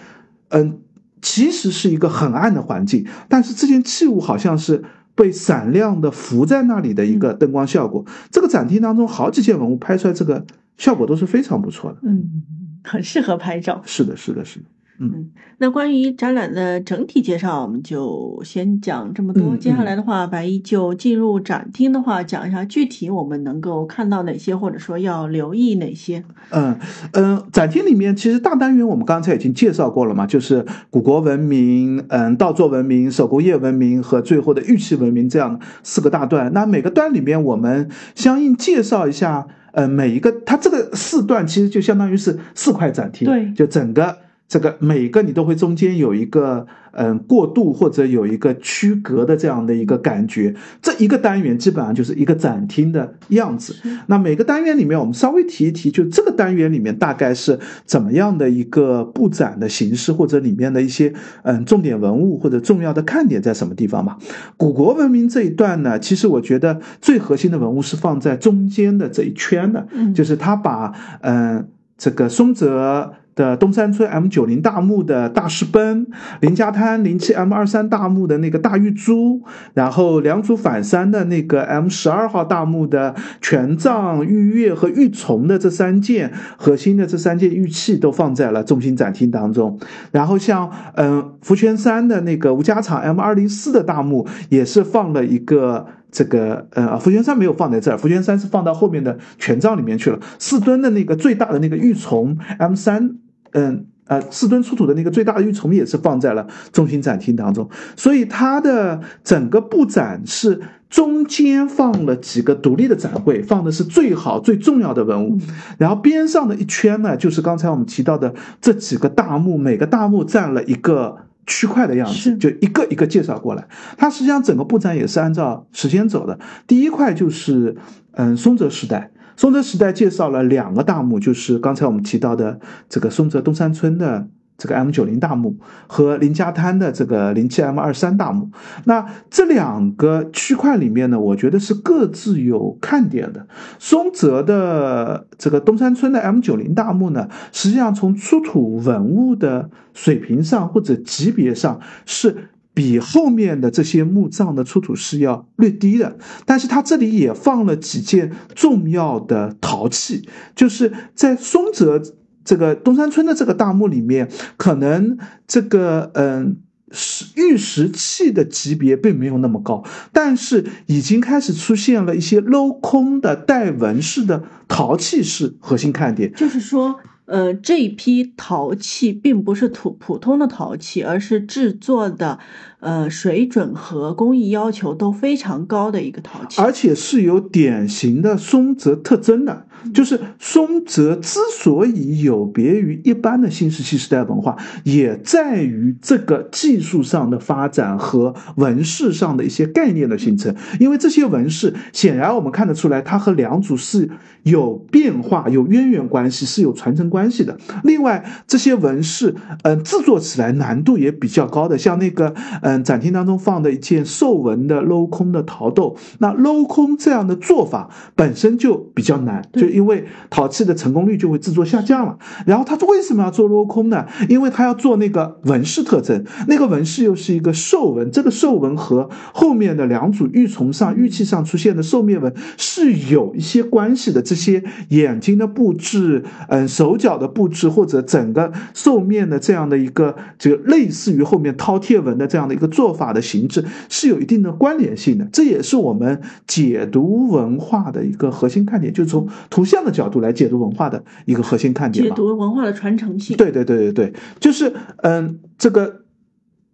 [0.49, 0.79] 嗯，
[1.21, 4.83] 其实是一个很暗的环境，但是这件器物好像是
[5.15, 8.05] 被闪亮的浮在那里的一个灯光效果。
[8.31, 10.45] 这个展厅当中好几件文物拍出来，这个
[10.77, 11.97] 效果都是非常不错的。
[12.03, 12.43] 嗯。
[12.83, 13.81] 很适合拍照。
[13.85, 14.65] 是的，是的，是的。
[14.99, 19.43] 嗯，那关于展览的整体介绍，我们就先讲这么多。
[19.43, 26.23] 嗯接下来的话，白衣就进入展厅的话，讲一下具体我们能够看到哪些，或者说要留意哪些。
[26.51, 26.77] 嗯
[27.13, 36.53] 嗯，展厅里面其实大单元我们刚才已经介绍过了嘛，就是古国文明、嗯稻作文明、手工业文明和最后的玉器文明这样四个大段。
[36.53, 44.22] 那每个段里面我们相应介绍一下，呃，每一个它这个四段其实就相当于是四块展厅，对就整个。
[44.47, 53.75] 这个每个你都会中间有一个嗯过渡或者有一个区隔的这样的一个感觉，这一个单元基本上就是一个展厅的样子。
[54.05, 64.19] 那每个单元里面我们稍微提一提，就这个单元里面大概是怎么样的一个布展的形式，或者里面的一些嗯重点文物或者重要的看点在什么地方吧。
[64.55, 73.13] 古国文明这一段呢，其实我觉得最核心的文物是放在中间的这一圈的，嗯就是他把嗯这个松泽。
[73.35, 76.07] 的东山村 M 九零大墓的大石奔，
[76.41, 79.41] 林家滩零七 M 二三大墓的那个大玉珠，
[79.73, 89.79] 然后良渚反山的那个 M 十二号大墓的权杖、玉钺和玉琮的这三件核心的这三件玉器都放在了中心展厅当中。
[90.11, 95.87] 然后像嗯福泉山的那个吴家场 M 二零四的大墓也是放了一个。
[96.13, 100.19] 这个呃，福泉山没有放在这儿，福泉山是放到后面的权杖里面去了。
[100.37, 103.17] 四吨的那个最大的那个玉琮 M 三，
[103.53, 107.67] 嗯呃，四吨出土的那个最大的玉琮也是放在了中心展厅当中。
[107.95, 115.39] 所以它的整个布展是中间放了几个独立的展柜，放的是最好最重要的文物，
[115.79, 121.17] 然后边上的一圈呢，就是刚才我们提到的这几个大墓，每个大墓占了一个。
[121.45, 123.67] 区块的样子，是就一个一个介绍过来。
[123.97, 126.39] 它实际上整个布展也是按照时间走的。
[126.67, 127.75] 第一块就是
[128.11, 134.27] 嗯松泽时代，松泽时代介绍了两个大墓，就是刚才我们提到的这个松泽东山村的。
[134.63, 138.49] 这个 M 九零大墓和林家滩的这个零七 M 二三大墓，
[138.85, 143.45] 那这两个区块里面呢，我觉得是各自有看点的。
[143.77, 152.51] 松泽的这个东山村的 M 九零大墓呢，实际上从出土文物的水平上或者级别上是。
[152.75, 162.01] 比后面的这些墓葬的出土是要略低的，但是它这里也放了几件重要的陶器，就是在松泽。
[162.43, 166.57] 这个东山村的这个大墓里面，可能这个嗯
[166.91, 176.31] 石玉石器的级别并没有那么高，但是已经开始出现了一些镂空的带纹饰的陶器是核心看点。
[176.33, 182.37] 就是说，呃，这一批陶器并不是土普通的陶器，而是制作的，
[182.83, 189.65] 呃，水准和工艺要求都非常高的一个陶器，而且是有典型的松泽特征的。
[189.93, 200.55] 就是松泽之所以有别于一般的新石器时代文化，也在于这个技术上的发展和纹饰上的一些概念的形成。
[200.79, 204.09] 因为这些纹饰显然我们看得出来，它和良渚是
[204.43, 207.57] 有变化、有渊源关系、是有传承关系的。
[207.83, 212.33] 另外，这些纹饰，嗯，制作起来难度也比较高的，像那个，
[212.73, 222.17] 嗯，展厅当中放的一件兽纹的镂空的陶豆，那镂空这样的做法本身就比较难，就因为陶器的成功率就会制作下降了。
[222.47, 224.07] 然后他为什么要做镂空呢？
[224.27, 234.23] 因为他要做那个纹饰特征，那个纹饰又是一个兽纹，这个兽纹和后面的两组玉琮上玉器上出现的兽面纹是有一些关系的。
[234.23, 245.27] 这些眼睛的布置，嗯，手脚的布置，或者整个兽面的这样的一个，这个类似于后面饕餮纹的这样的一个做法的形制，是有一定的关联性的。
[245.31, 253.35] 这也是我们解读文化的一个核心看点，就是从图像的角度来解读文化的一个核心看点解读文化的传承性。
[253.37, 256.01] 对对对对对，就是嗯，这个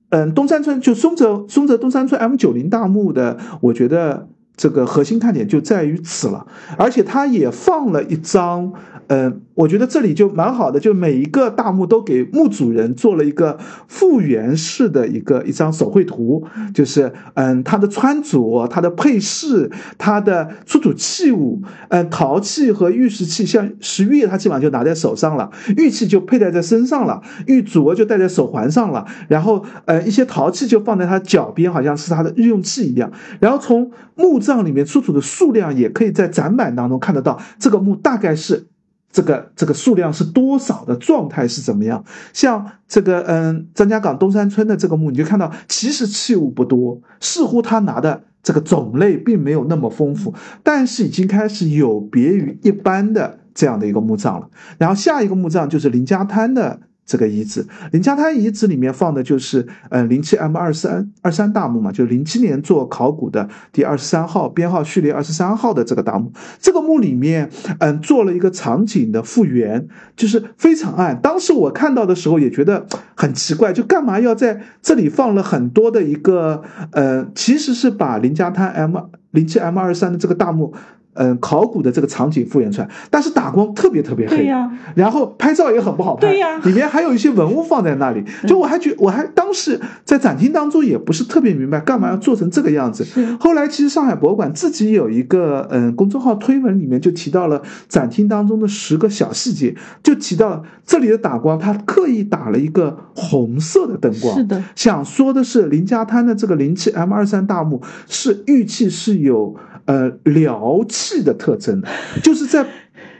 [0.10, 6.48] 嗯，东山村就松泽松泽东山村 M 九零大墓的，我觉得这个核心看点就在于此了，
[6.78, 8.74] 而且它也放了一张。
[9.10, 16.46] 嗯，我觉得这里就蛮好的，就每一个大墓都给墓主人做了一个复原式的一个一张手绘图，
[16.76, 33.12] 就是嗯，他的穿着、他的配饰、他的出土器物，嗯，陶器和玉石器，像石玉，他基本上就拿在手上了，玉器就佩戴在身上了，玉镯就戴在手环上了，然后呃，一些陶器就放在他脚边，好像是他的日用器一样。
[33.40, 38.68] 然后从墓葬里面出土的数量，也可以在展板当中看得到，这个墓大概是。
[39.12, 42.04] 这个这个数量是多少的状态是怎么样？
[42.32, 54.48] 像这个嗯，张家港东山村的这个墓，你就看到其实器物不多，似乎他拿的这个种类并没有那么丰富，但是已经开始有别于一般的这样的一个墓葬了。
[54.78, 66.32] 然后下一个墓葬就是林家滩的这个遗址，林家滩遗址里面放的就是呃零七 M 二三二三大墓嘛，就零七年做考古的第二十三号编号序列二十三号的这个大墓。
[66.60, 71.20] 这个墓里面，嗯，做了一个场景的复原，就是非常暗。
[71.20, 78.96] 当时我看到的时候也觉得很奇怪，就干嘛要在这里放了很多的一个呃，其实是把林家滩 M
[79.32, 80.76] 零七 M 二三的这个大墓。
[81.20, 93.06] 嗯，考古的这个场景复原出来，但是打光特别特别黑，对呀，然后拍照也很不好拍，对呀，里面还有一些文物放在那里，就我还觉我还当时在展厅当中也不是特别明白干嘛要做成这个样子。
[93.38, 109.58] 后来其实上海博物馆自己有一个嗯公众号推文里面就提到了展厅当中的十个小细节，就提到这里的打光，它刻意打了一个红色的灯光，是的，想说的是林家滩的这个零七 M 二三大墓是玉器是有。
[109.90, 111.82] 呃，疗气的特征，
[112.22, 112.64] 就是在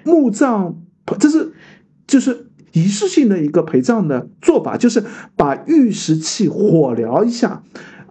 [0.04, 0.76] 墓葬，
[1.20, 1.52] 这是
[2.06, 5.04] 就是仪式性的一个陪葬的做法，就是
[5.36, 7.64] 把玉石器火疗一下，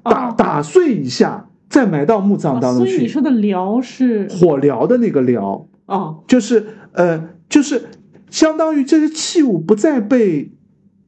[0.03, 2.90] 打打碎一下，再埋到墓葬当中去。
[2.90, 7.85] 所以你说的燎是火燎的那个疗啊，就是呃，就是
[8.29, 10.51] 相当于这些器物不再被。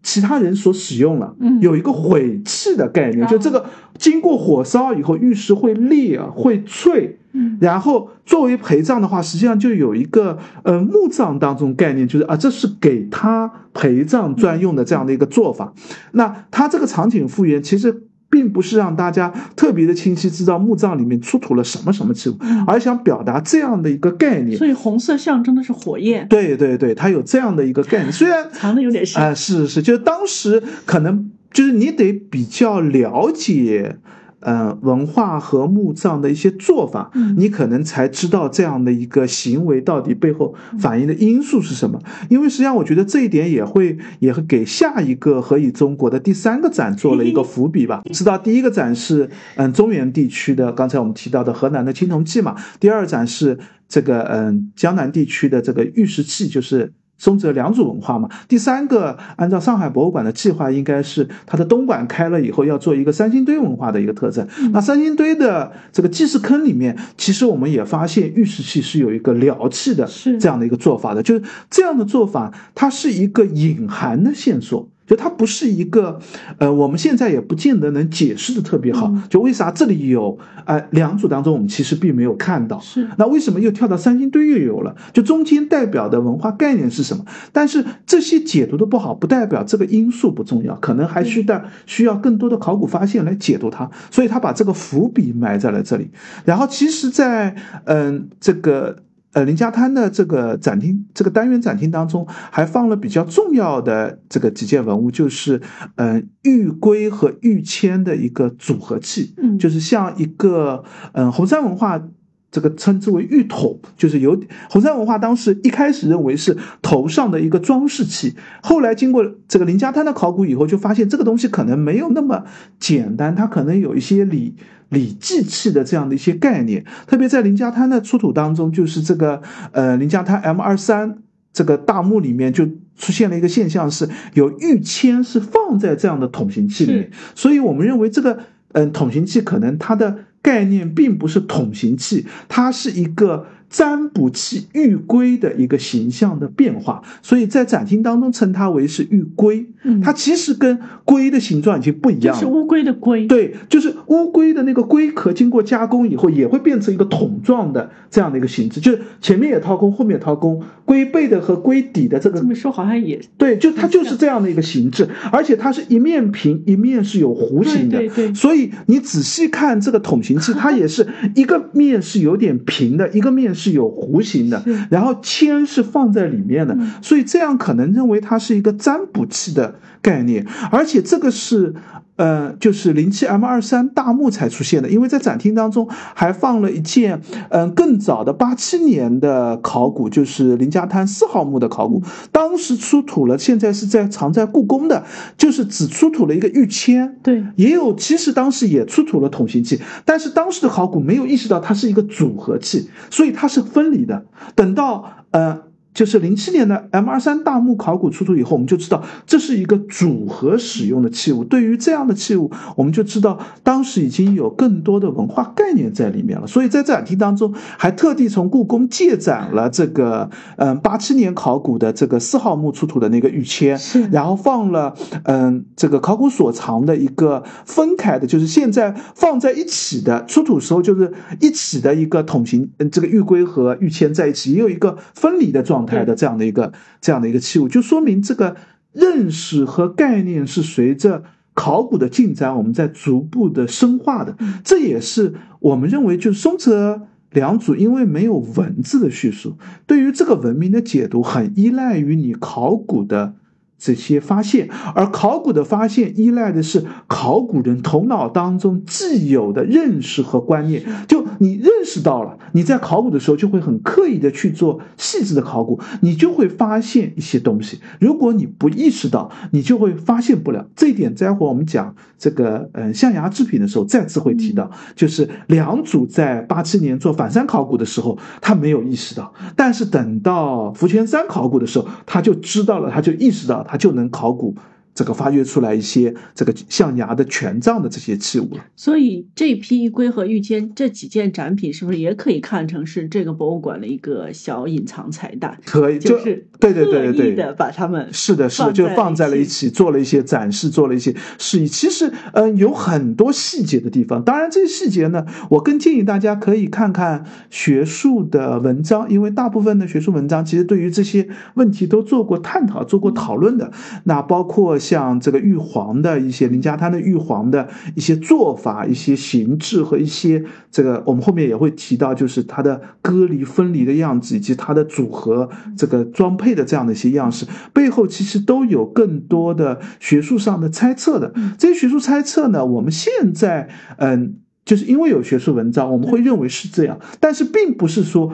[0.02, 3.66] 其他人所使用了，有一个毁弃的概念，就这个
[3.98, 15.72] 经过火烧以后，玉石会裂啊会脆，嗯然后作为陪葬的话，实际上就有一个呃墓葬当中概念，就是啊，这是给他陪葬专用的这样的一个做法。
[16.12, 18.04] 那他这个场景复原其实。
[18.30, 24.56] 并不是让大家特别的清晰知道墓葬里面出土了什么什么器物，而想表达这样的一个概念。
[24.56, 26.26] 所以红色象征的是火焰。
[26.28, 28.12] 对对对，它有这样的一个概念。
[28.12, 33.96] 虽然 藏的有点深啊，是是，就是当时可能就是你得比较了解。
[34.40, 42.00] 呃，文化和墓葬的一些做法，你可能才知道这样的一个行为到底背后反映的因素是什么。
[42.28, 48.02] 因为实际上，我觉得这一点也会也会给下一个何以中国的第三个展做了一个伏笔吧。
[48.12, 52.56] 知道第一个展是嗯中原地区的，刚才我们提到的河南的青铜器嘛。
[52.78, 56.92] 第二展是这个嗯江南地区的这个玉石器，就是。
[57.20, 64.48] 松泽良渚文化嘛，第三个按照上海博物馆的计划，应该是它的东馆开了以后要做一个三星堆文化的一个特征。
[64.72, 70.08] 那三星堆的这个祭祀坑里面，其实我们也发现玉石器是有一个疗气的
[70.40, 74.88] 这样的一个做法的，就是这样的做法，它是一个隐含的线索。
[75.10, 76.20] 就它不是一个，
[76.58, 79.12] 呃，我们现在也不见得能解释的特别好。
[79.28, 82.78] 就为啥这里有，呃，两组当中我们其实并没有看到。
[82.78, 83.08] 是。
[83.18, 84.94] 那为什么又跳到三星堆又有了？
[85.12, 87.24] 就中间代表的文化概念是什么？
[87.52, 93.90] 但是这些解读的不好，不代表这个因素不重要，可能还需要需要更多的考古发现来解读它。
[94.12, 96.08] 所以他把这个伏笔埋在了这里。
[96.44, 98.98] 然后其实，在嗯这个。
[99.32, 105.60] 呃，林家滩的这个展厅，这个单元展厅当中，还放了比较重要的这个几件文物，就是，
[105.96, 112.02] 嗯，玉圭和玉签的一个组合器，嗯，就是像一个，嗯，红山文化
[112.50, 122.44] 这个称之为玉筒，就是有红山文化当时一开始认为是头上的一个装饰器，后来经过这个林家滩的考古以后，就发现这个东西可能没有那么
[122.78, 124.56] 简单，它可能有一些礼。
[124.90, 131.18] 礼祭器的这样的一些概念，特别在林家滩的出土当中，就是这个呃林家滩 M 二三
[131.52, 138.40] 这个大墓里面就出现了一个现象，是有玉签是放在这样的桶形器里面，所以我们认为这个
[138.72, 143.46] 嗯桶形器可能它的概念并不是桶形器，它是一个。
[143.70, 149.64] 占卜器玉龟的一个形象的变化，所以在展厅当中称它为是玉龟。
[149.82, 152.40] 嗯，它其实跟龟的形状已经不一样了。
[152.40, 153.26] 是乌龟的龟。
[153.26, 162.40] 对，就是乌龟的那个龟壳经过加工以后，也会变成一个桶状的这样的一个形制，就是前面也掏空，后面掏空，龟背的和龟底的这个。
[162.40, 167.98] 这么说好像也对，就它就是这样的一个形制，而且它是一面平，一面是有弧形的。
[167.98, 168.34] 对对。
[168.34, 171.06] 所以你仔细看这个桶形器， 它也是
[171.36, 173.54] 一个面是有点平的，一个面。
[173.60, 181.74] 是有弧形的，然后铅是放在里面的，所以这样可能认为它是一个占卜器的概念，而且这个是。
[182.16, 195.06] 呃，就是零七 M 二三大墓才出现的，因为在展厅当中还放了一件，嗯，更早的八七年的考古，就是林家滩四号墓的考古，当时出土了，现在是在藏在故宫的，
[195.38, 205.69] 就是只出土了一个玉签，对，也有，其实当时也出土了筒形器，但是当时的考古没有意识到它是一个组合器，所以它是分离的，等到呃。
[205.92, 211.42] 就是零七年的 M 二三大墓考古出土以后，我们就知道这是一个组合使用的器物。
[211.42, 216.46] 对于这样的器物，我们就知道当时已经有更多的文化概念在里面了。
[216.46, 223.76] 所以在这两题当中，还特地从故宫借展了这个嗯八七年考古的这个四号墓出土的那个玉签，
[224.12, 224.94] 然后放了
[225.24, 235.79] 嗯这个考古所藏的一个分开的，就是现在放在一起的出土时候就是一起的一个桶形，嗯这个玉龟和玉签在一起，也有一个分离的状。
[235.80, 238.56] 状态的这样的一个这样的一个器物，就说明这个
[238.92, 241.22] 认识和概念是随着
[241.54, 244.36] 考古的进展，我们在逐步的深化的。
[244.62, 249.56] 这也是我们认为，就是松泽良渚因为没有文字的叙述，
[249.86, 253.36] 对于这个文明的解读，很依赖于你考古的。
[253.80, 260.84] 这些发现，而考古的发现依赖的是考古人头脑当中既有的认识和观念。
[261.08, 267.80] 就你认识到了，你在考古的时候就会很刻意的去做细致的考古，你就会发现一些东西。
[267.98, 270.66] 如果你不意识到，你就会发现不了。
[270.76, 274.70] 这一点，待会儿我们讲这个嗯象牙制品的时候再次会提到。
[274.94, 283.66] 就是良祖在八七年做反山考古的时候，他没有意识到，但是等到福泉山考古的时候，他就知道了，他就意识到。
[283.70, 284.52] 它就能考古。
[284.94, 295.58] 这个发掘出来一些这个象牙的权杖的这些器物了，所以这批龟和玉签这几件展品是不是也可以看成是这个博物馆的一个小隐藏彩蛋？
[295.64, 301.66] 可以，就是对对对对对的把它们是的，是的，就放在了一起，做了一些展示，做了一些示意。
[301.66, 304.22] 其实，嗯，有很多细节的地方。
[304.22, 313.72] 当然，这些细节呢，我更建议大家可以看看学术的文章，因为大部分的学术文章其实对于这些问题都做过探讨、做过讨论的。
[314.04, 314.79] 那包括。
[314.80, 331.32] 像这个玉皇的一些林家滩的玉皇的一些做法、一些形制和一些这个，我们后面也会提到，就是它的割离分离的样子，以及它的组合这个装配的这样的一些样式，背后其实都有更多的学术上的猜测的。
[331.58, 333.68] 这些学术猜测呢，我们现在
[333.98, 338.32] 嗯，就是因为有学术文章，我们会认为是这样，但是并不是说。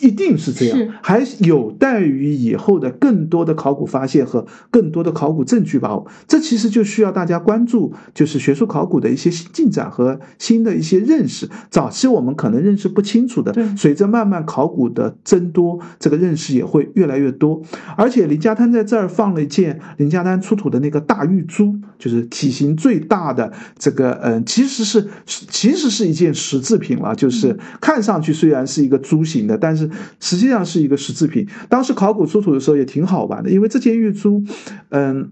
[0.00, 6.00] 一定是这样，还有待于以后的更多的考古发现和更多的考古证据吧。
[6.26, 11.48] 这其实就需要大家关注，就是学术考古的一些新进展和新的一些认识。
[11.70, 17.62] 早期我们可能认识不清楚的，随着慢慢考古的增多，这个认识也会越来越多。
[17.96, 29.88] 而且林家滩在这儿放了一件林家滩出土的那个大玉珠，就是体型最大的这个，嗯，其实是其实是一件石制品了，就是看上去虽然是一个珠形的，但但是
[30.20, 31.48] 实际上是一个石制品。
[31.66, 34.44] 当时考古出土的时候也挺好玩的，因为这件玉珠，
[34.90, 35.30] 嗯，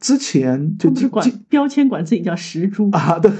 [0.00, 3.30] 之前就管标签管自己叫石珠啊，对，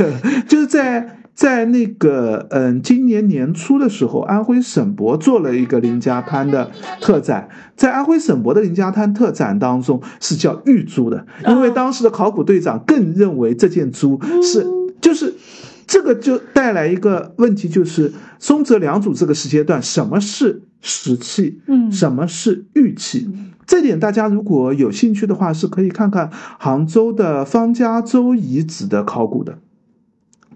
[0.47, 6.71] 就是在在那个嗯今年年初的时候，安徽省博做了一个林家滩的
[7.01, 14.65] 特展，在安徽省博的林家滩特展当中是叫玉珠的，因为当时的考古队长更认为这件珠是
[15.01, 15.35] 就是。
[15.87, 21.61] 这个就带来一个问题，就是松泽良祖这个时间段，什么是石器？
[21.67, 23.29] 嗯，什么是玉器？
[23.67, 29.59] 这点大家如果有兴趣的话，是可以看看杭州的方家洲遗址的考古的，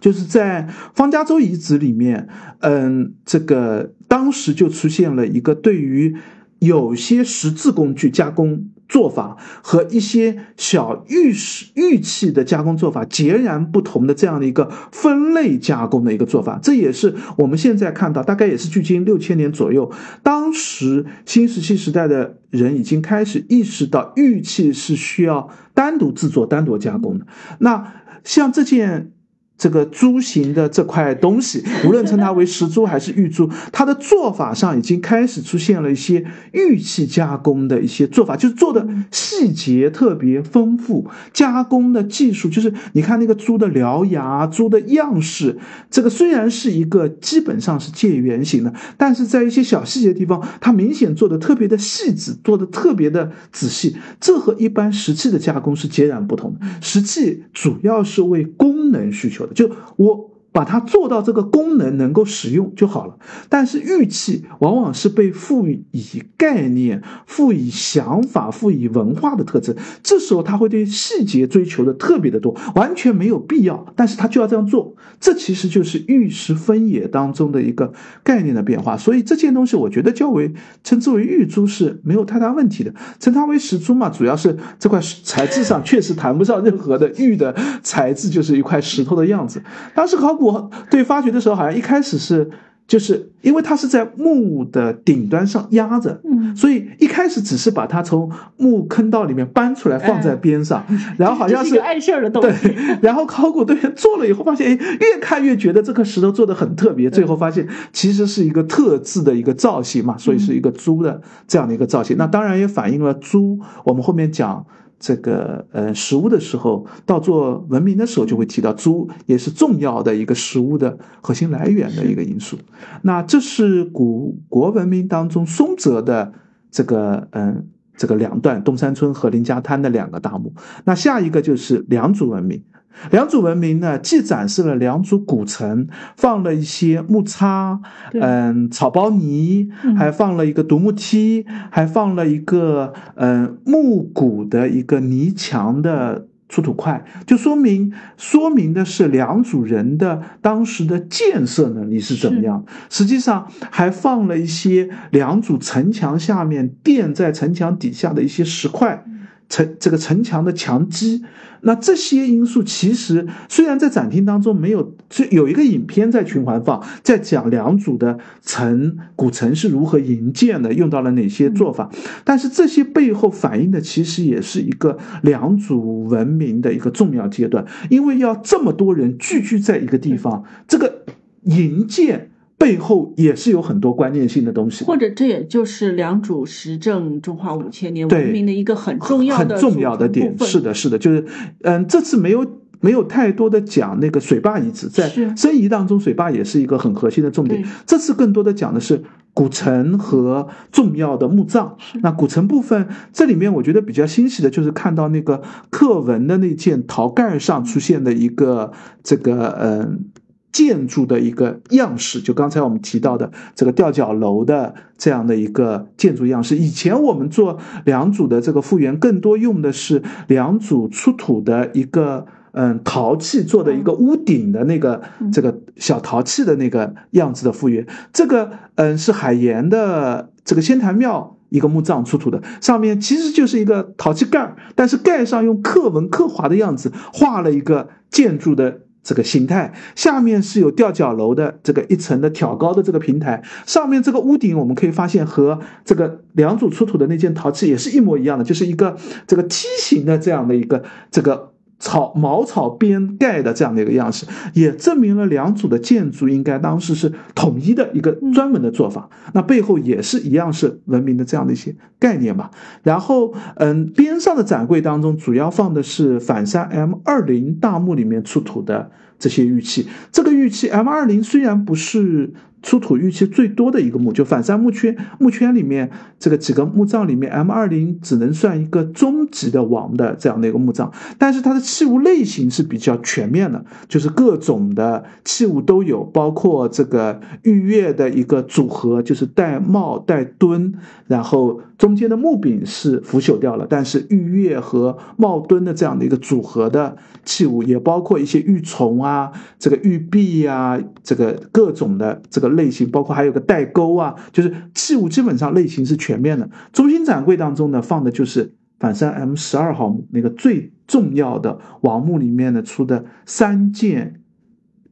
[0.00, 2.28] 就是在方家洲遗址里面，
[2.60, 6.16] 嗯，这个当时就出现了一个对于
[6.58, 8.66] 有些石质工具加工。
[8.90, 19.90] 做法和一些小玉石玉器的加工做法截然不同的这样的一个分类加工的一个做法，这也是我们现在看到，大概也是距今六千年左右，
[20.24, 27.26] 当时新石器时代的人已经开始意识到玉器是需要单独制作、单独加工的。
[27.60, 27.92] 那
[28.24, 29.12] 像这件。
[29.60, 45.58] 这个猪形的这块东西， 无论称它为石猪还是玉猪，它的做法上已经开始出现了一些玉器加工的一些做法，就是做的细节特别丰富，加工的技术就是你看那个猪的獠牙、猪的样式，
[45.90, 56.66] 这个虽然是一个基本上是借圆形的，但是在一些小细节地方，它明显做的特别的细致，做的特别的仔细，这和一般石器的加工是截然不同的。
[56.80, 58.44] 石器主要是为
[58.90, 59.54] 能需求的。
[59.54, 60.29] 就我。
[60.52, 63.16] 把它做到这个功能能够使用就好了。
[63.48, 74.96] 但是玉器往往是被赋予以概念、赋予想法、赋予文化的特征，这时候他会对细节追求的特别的多，完全没有必要，但是他就要这样做。
[75.20, 77.92] 这其实就是玉石分野当中的一个
[78.24, 78.96] 概念的变化。
[78.96, 82.92] 所以这件东西，我觉得较为称之为玉珠是没有太大问题的。
[83.20, 89.62] 称它为石珠嘛，主要是这块材质上确实谈不上任何的玉的材质，就是一块石头的样子。
[89.94, 90.39] 当时考。
[90.40, 92.50] 我对发掘的时候，好像一开始是
[92.86, 100.84] 就是因为它是在墓的顶端上压着，嗯，所以一开始只是把它从墓坑道里面搬出来放在边上，
[101.16, 102.68] 然后好像是碍事儿的东西。
[102.68, 112.16] 对，然后考古队员做了以后，发现哎，越看越觉得这颗石头做的很特别，最后发现其实是一个特制的一个造型嘛，所以是一个猪的这样的一个造型。
[112.16, 114.66] 那当然也反映了猪，我们后面讲。
[115.00, 122.58] 这个呃，食物的时候，到做文明的时候，就会提到猪也是重要的一个食物的核心来源的一个因素。
[123.00, 126.32] 那这是古国文明当中松泽的
[126.70, 130.52] 这个嗯，这个两段东山村和林家滩的两个大墓。
[130.84, 132.62] 那下一个就是良渚文明。
[133.10, 137.80] 良渚文明呢，既展示了良渚古城，放了一些木叉，
[138.12, 152.64] 嗯，草包泥，还放了一个独木梯，还放了一个嗯木骨的一个泥墙的出土块，就说明说明的是良渚人的当时的建设能力是怎么样。
[152.88, 159.04] 实际上还放了一些良渚城墙下面垫在城墙底下的一些石块。
[159.50, 161.22] 城这个城墙的墙基，
[161.62, 171.90] 那这些因素其实虽然在展厅当中没有，是有一个影片在循环放，在讲良渚的城古城是如何营建的，用到了哪些做法，
[172.24, 175.76] 但是这些背后反映的其实也是一个良渚
[176.08, 181.04] 文明的一个重要阶段，因为要这么多人聚居在一个地方，这个
[181.42, 182.30] 营建。
[182.60, 190.36] 背后也是有很多关键性的东西，或者这也就是良渚实证中华五千年文明的一个很重要的、很重要的点。
[190.40, 191.24] 是的，是的，就是
[191.62, 192.46] 嗯，这次没有
[192.80, 197.64] 没有太多的讲那个水坝遗址，在申遗当中，水坝也是一个很核心的重点。
[197.86, 199.02] 这次更多的讲的是
[199.32, 201.78] 古城和重要的墓葬。
[202.02, 205.40] 那古城部分，这里面我觉得比较欣喜的就是看到那个
[205.70, 208.70] 刻文的那件陶盖上出现的一个
[209.02, 210.10] 这个嗯。
[210.52, 216.56] 建筑的一个样式，就刚才我们提到的这个吊脚楼的这样的一个建筑样式。
[216.56, 225.00] 以前我们做两组的这个复原，更多用的是两组出土的一个嗯陶器做的一个屋顶的那个
[225.32, 227.86] 这个小陶器的那个样子的复原。
[228.12, 238.80] 这个嗯是海盐的这个仙坛庙一个墓葬出土的，上面其实就是一个陶器盖儿，但是盖上用刻文刻划的样子画了一个建筑的。
[239.02, 248.96] 这个形态下面是有吊脚楼的这个一层的挑高的这个平台，上面这个屋顶我们可以发现和这个两组出土的那件陶器也是一模一样的，就是一个
[249.26, 251.49] 这个梯形的这样的一个这个。
[251.80, 259.08] 草茅草边盖的这样的一个样式，也证明了两组的建筑应该当时是统一的一个专门的做法。
[259.32, 262.50] 那背后也是一样是文明的这样的一些概念吧。
[262.82, 268.90] 然后，嗯，边上的展柜当中主要放的是反山 M 二零大墓里面出土的
[269.20, 269.86] 这些玉器。
[270.10, 272.32] 这个玉器 M 二零虽然不是。
[272.62, 290.74] 出土玉器最多的一个墓，就反山墓圈墓圈里面这个几个墓葬里面，M 二零只能算一个中级的王的这样的一个墓葬，但是它的器物类型是比较全面的，就是各种的器物都有，包括这个玉钺的一个组合，就是带帽带墩，
[291.06, 302.50] 然后中间的木柄是腐朽掉了，但是玉钺和帽墩的这样的一个组合的器物，也包括一些玉琮啊，啊这个玉璧呀，这个各种的这个。
[302.50, 306.50] 类型包括还有个代沟啊，就是器物基本上类型是全面的。
[306.72, 314.20] 中心展柜当中呢，放的就是反山 M 十二号墓那个最重要的王墓里面呢出的三件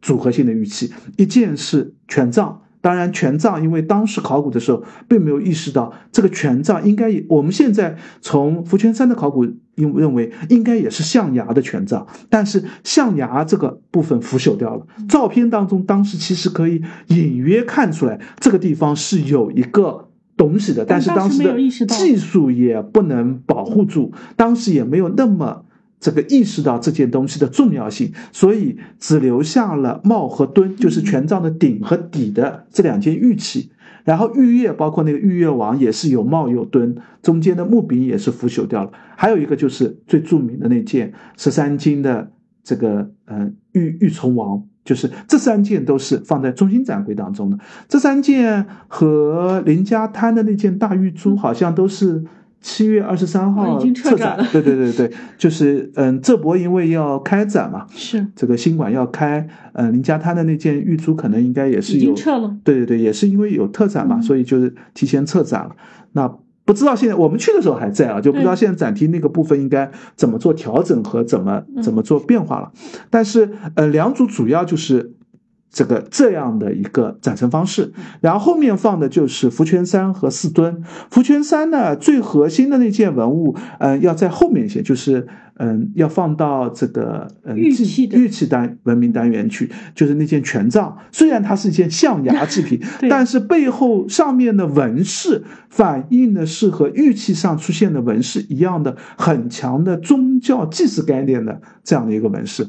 [0.00, 2.62] 组合性的玉器，一件是权杖。
[2.80, 14.86] 当然，权杖因为当时考古的时候并没有意识到这个权杖应该，我们现在从福泉山的考古认认为应该也是象牙的权杖，但是象牙这个部分腐朽掉了。
[15.08, 21.56] 照片当中，当时其实可以隐约看出来这个地方是有一个东西的，但是当时的
[21.86, 25.64] 技术也不能保护住，当时也没有那么。
[26.00, 33.70] 这个意识到这件东西的重要性，所以只留下了帽和墩，就是权杖的顶和底的这两件玉器。
[34.04, 38.90] 然后玉钺，包括那个玉钺王，也是有帽有墩，中间的木柄也是腐朽掉了。
[39.16, 42.30] 还有一个就是最著名的那件十三金的
[42.62, 47.58] 这个嗯玉玉琮王，就是这三件都是放在中心展柜当中的。
[47.88, 52.24] 这三件和林家滩的那件大玉珠好像都是。
[52.60, 54.36] 七月二十三号撤展。
[54.36, 58.26] 了，对对对对，就是嗯，浙博因为要开展嘛，是。
[58.34, 65.70] 这个新馆要开，嗯，林家滩的那件玉珠可能应该也是有已经撤了，对对对，也是因为有特展嘛，所以就是提前撤展了。
[66.12, 66.28] 那
[66.64, 72.70] 不知道现在我们去的时候还在啊，就不知道现在展厅那个部分应该怎么做调整和怎么怎么做变化了。
[73.08, 75.12] 但是呃，两组主要就是
[75.70, 80.82] 这个这样的一个展陈方式，然后后面放的就是福泉山和四墩。
[81.10, 85.26] 福泉山呢，最核心的那件文物，呃，要在后面一些，就是
[85.58, 90.96] 嗯，要放到这个嗯玉器的玉器单文明单元去，就是那件权杖。
[91.12, 102.68] 虽然它是一件象牙制品， 但是背后上面的纹饰反映的是和玉器上出现的纹饰一样的很强的宗教祭祀概念的这样的一个纹饰。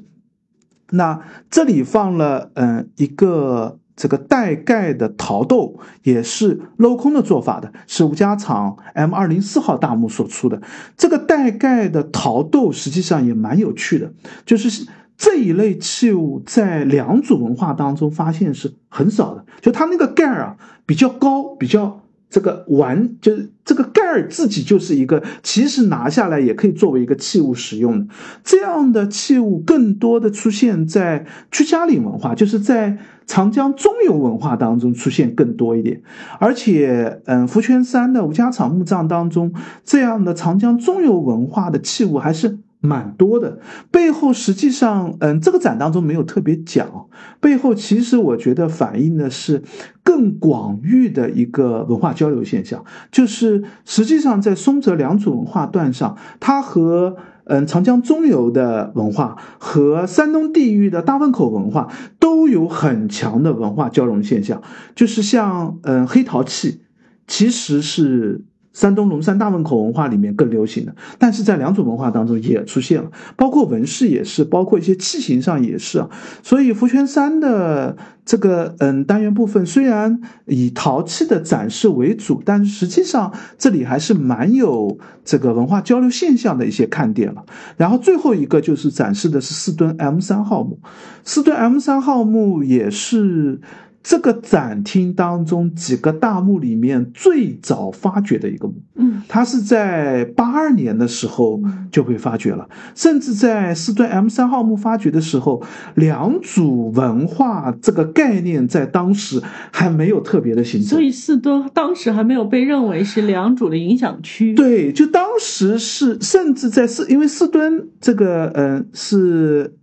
[0.91, 1.19] 那
[1.49, 10.61] 这里放了嗯一个这个带盖的陶豆，也是镂空的做法的，是吴家厂 M 二零四号大墓所出的。
[10.97, 14.13] 这个带盖的陶豆实际上也蛮有趣的，
[14.45, 14.87] 就是
[15.17, 22.01] 这一类器物在良渚文化当中发现是很少的，就它那个盖儿啊比较高，比较。
[22.29, 28.05] 这个玩就是这个盖儿自己就是一个，其实拿下来也可以作为一个器物使用的。
[28.43, 36.01] 这样的器物更多的出现在居家岭文化，就是在长江中游文化当中出现更多一点。
[36.39, 39.51] 而且，嗯，福泉山的吴家场墓葬当中，
[39.83, 42.59] 这样的长江中游文化的器物还是。
[42.81, 43.59] 蛮多的，
[43.91, 47.07] 背后实际上，嗯，这个展当中没有特别讲，
[47.41, 49.61] 背后其实我觉得反映的是
[50.01, 64.61] 更广域的一个文化交流现象，就是实际上在松泽良渚文化段上，它和嗯长江中游的文化和山东地域的大汶口文化都有很强的文化交融现象，
[64.95, 66.81] 就是像嗯黑陶器，
[67.27, 68.45] 其实是。
[68.79, 76.09] 山东龙山大汶口文化里面更流行的，但是在良渚文化当中也出现了，包括纹饰也是，包括一些器型上也是啊。
[76.41, 87.43] 所以福泉山的这个嗯单元部分虽然以陶器的展示为主，但是实际上这里还是蛮有这个文化交流现象的一些看点了。
[87.75, 90.79] 然后最后一个就是展示的是四墩 M 三号墓，
[91.25, 93.59] 四墩 M 三号墓也是。
[94.01, 105.61] 这个展厅当中几个大墓里面最早发掘的一个墓，嗯，它是在八二年的时候就被发掘了，甚至在四墩 M 三号墓发掘的时候，
[105.95, 109.41] 良渚文化这个概念在当时
[109.71, 114.53] 还没有特别的形成，所以四墩当时还没有被认为是良渚的影响区。
[114.53, 119.75] 对，就当时是，甚至在四，因为四墩这个，嗯，是。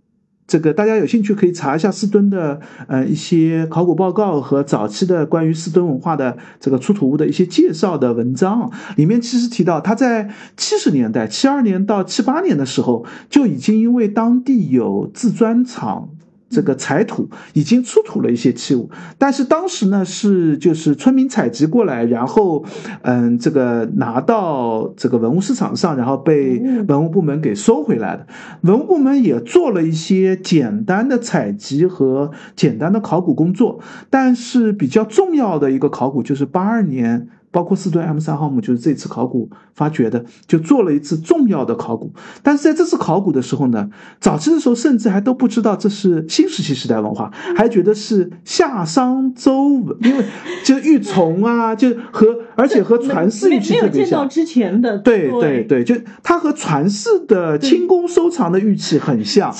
[0.47, 16.09] 这个大家有兴趣可以查一下四墩的呃一些考古报告和早期的关于四墩文化的这个出土物的一些介绍的文章，里面其实提到他在七十年代七二年到七八年的时候就已经因为当地有自砖厂。
[16.49, 22.63] 这个采土已经出土了一些器物，但是当时呢是就是村民采集过来，然后
[23.01, 28.25] 嗯这个拿到这个文物市场上，然后被文物部门给收回来的。
[28.61, 33.79] 文物部门也做了一些简单的采集和简单的考古工作，
[34.09, 37.29] 但是比较重要的一个考古就是八二年。
[37.57, 42.13] 包括四墩 M 三号墓，就是这次考古发掘的，就做了一次重要的考古。
[42.43, 43.89] 但是在这次考古的时候呢，
[44.19, 50.23] 早期的时候甚至还都不知道这是新石器时代文化，还觉得是夏商周文，因为
[50.63, 54.29] 就玉琮啊，就和而且和传世玉器特别像。
[54.29, 59.51] 之前的对对对，就它和传世的清宫收藏的玉器很像，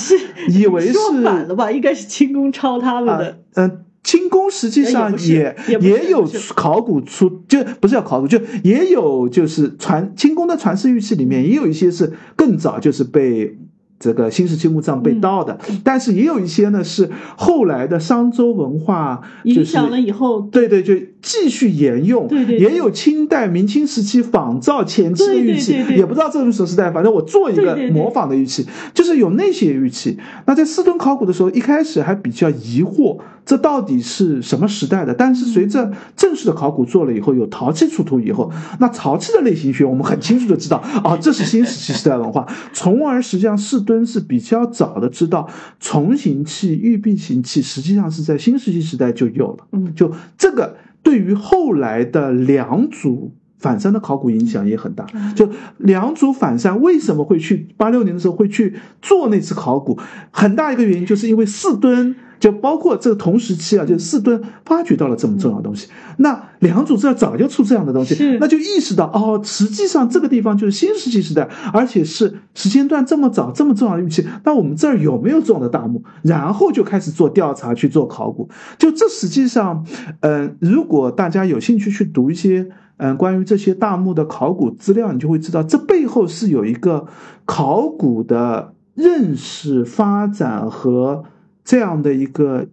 [0.50, 1.72] 以为是说反了吧？
[1.72, 3.80] 应该是清宫抄他们的，嗯。
[4.08, 13.58] 清宫实际上也也有考古出，就不是要考古，就也有就是传清宫的传世玉器里面也有一些是更早就是被。
[14.00, 22.28] 这个新石器墓葬被盗的，但是也有一些呢是后来的商周文化影响了以后，对对，就继续沿用。
[22.28, 30.16] 对对，也有清代、明清时期仿造前期的玉器，也不知道这是什么时代，反正我做一个模仿的玉器，就是有那些玉器。
[30.46, 33.18] 那在四墩考古的时候，一开始还比较疑惑，
[33.48, 35.12] 这到底是什么时代的？
[35.12, 43.88] 但是随着正式的考古做了以后，有陶器出土以后，那陶器的类型学我们很清楚的知道，啊，这是新石器时代文化， 从而实际上四。
[43.88, 45.48] 墩是比较早的，知道
[45.80, 49.66] 重形器、玉璧形器实际上是在新石器时代就有了。
[49.72, 55.06] 嗯，就这个对于后来的良渚反山的考古影响也很大。
[55.38, 59.98] 就良渚反山为什么会去八六年的时候会去做那次考古，
[60.32, 62.14] 很大一个原因就是因为四墩。
[62.40, 74.26] 就包括这个同时期啊，就四吨发掘到了这么重要的东西，那良渚这早就出这样的东西，那就意识到哦，实际上这个地方就是新石器时代，而且是时间段这么早、这么重要的玉器。
[74.44, 76.04] 那我们这儿有没有这样的大墓？
[76.22, 78.50] 然后就开始做调查，去做考古。
[78.78, 79.86] 就这实际上，
[80.20, 87.08] 嗯，如果大家有兴趣去读一些嗯关于这些大墓的考古资料，你就会知道这背后是有一个
[87.46, 91.24] 考古的认识、发展和。
[91.68, 92.66] 这样的一个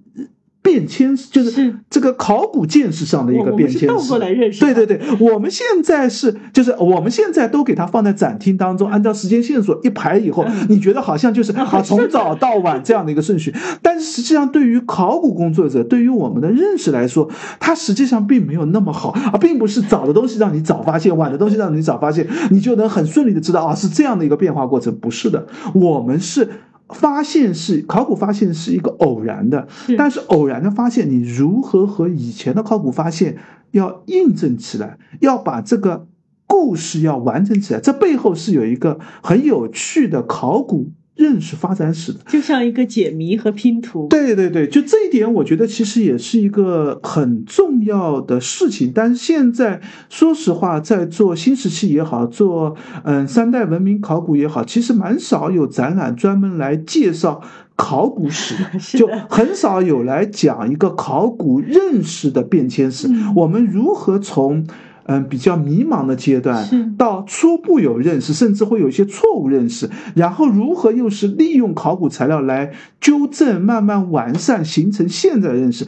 [0.63, 3.89] 变迁，就是这个考古见识上的一个变迁。
[3.89, 4.61] 倒过来认识。
[4.61, 13.53] 对对对，我们现在是，就是我们现在都给它放在展厅当中，按照时间线索一排以后，你觉得好像就是啊从早到晚这样的一个顺序。
[13.83, 17.29] 但是实际上，对于考古工作者，对于我们的认识来说，
[17.59, 24.95] 它实际上并没有那么好啊，并不是早的东西让你早发现，晚的东西让你早发现，你就能很顺利的知道啊是这样的一个变化过程。
[24.97, 26.49] 不是的，我们是。
[26.95, 29.69] 发现是考古发现是一个偶然的，
[29.99, 33.37] 但是偶然的发现，你如何和以前的考古发现
[33.73, 36.07] 要印证起来，要把这个
[36.47, 40.93] 故事要完整起来，这背后是有一个很有趣的考古。
[41.25, 44.09] 认识发展史的，就像一个解谜和拼图。
[44.11, 48.93] 对对对，就这一点，我觉得其实也是一个很重要的事情。
[48.95, 57.41] 但现在说实话，在做新石器也好，做嗯三代文明考古也好，其实蛮少有展览专门来介绍
[57.75, 58.55] 考古史，
[58.99, 63.09] 就很少有来讲一个考古认识的变迁史。
[63.35, 64.67] 我们如何从？
[65.07, 75.87] 嗯，比较迷茫的阶段，到初步有认识，甚至会有一些错误认识，然后如何又是利用考古材料来纠正、慢慢完善，形成现在的认识。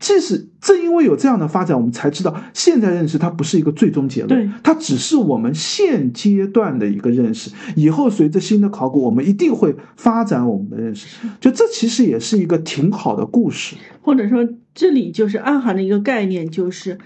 [0.00, 7.50] 即使正因为有这样的发展，我们才知道现在认识它不是一个最终结论，它只是我们现阶段的一个认识。
[7.76, 11.26] 以后随着新的考古，我们一定会发展我们的认识。
[11.40, 16.98] 就这其实也是一个挺好的故事，或者说这里就是暗含的一个概念，就是。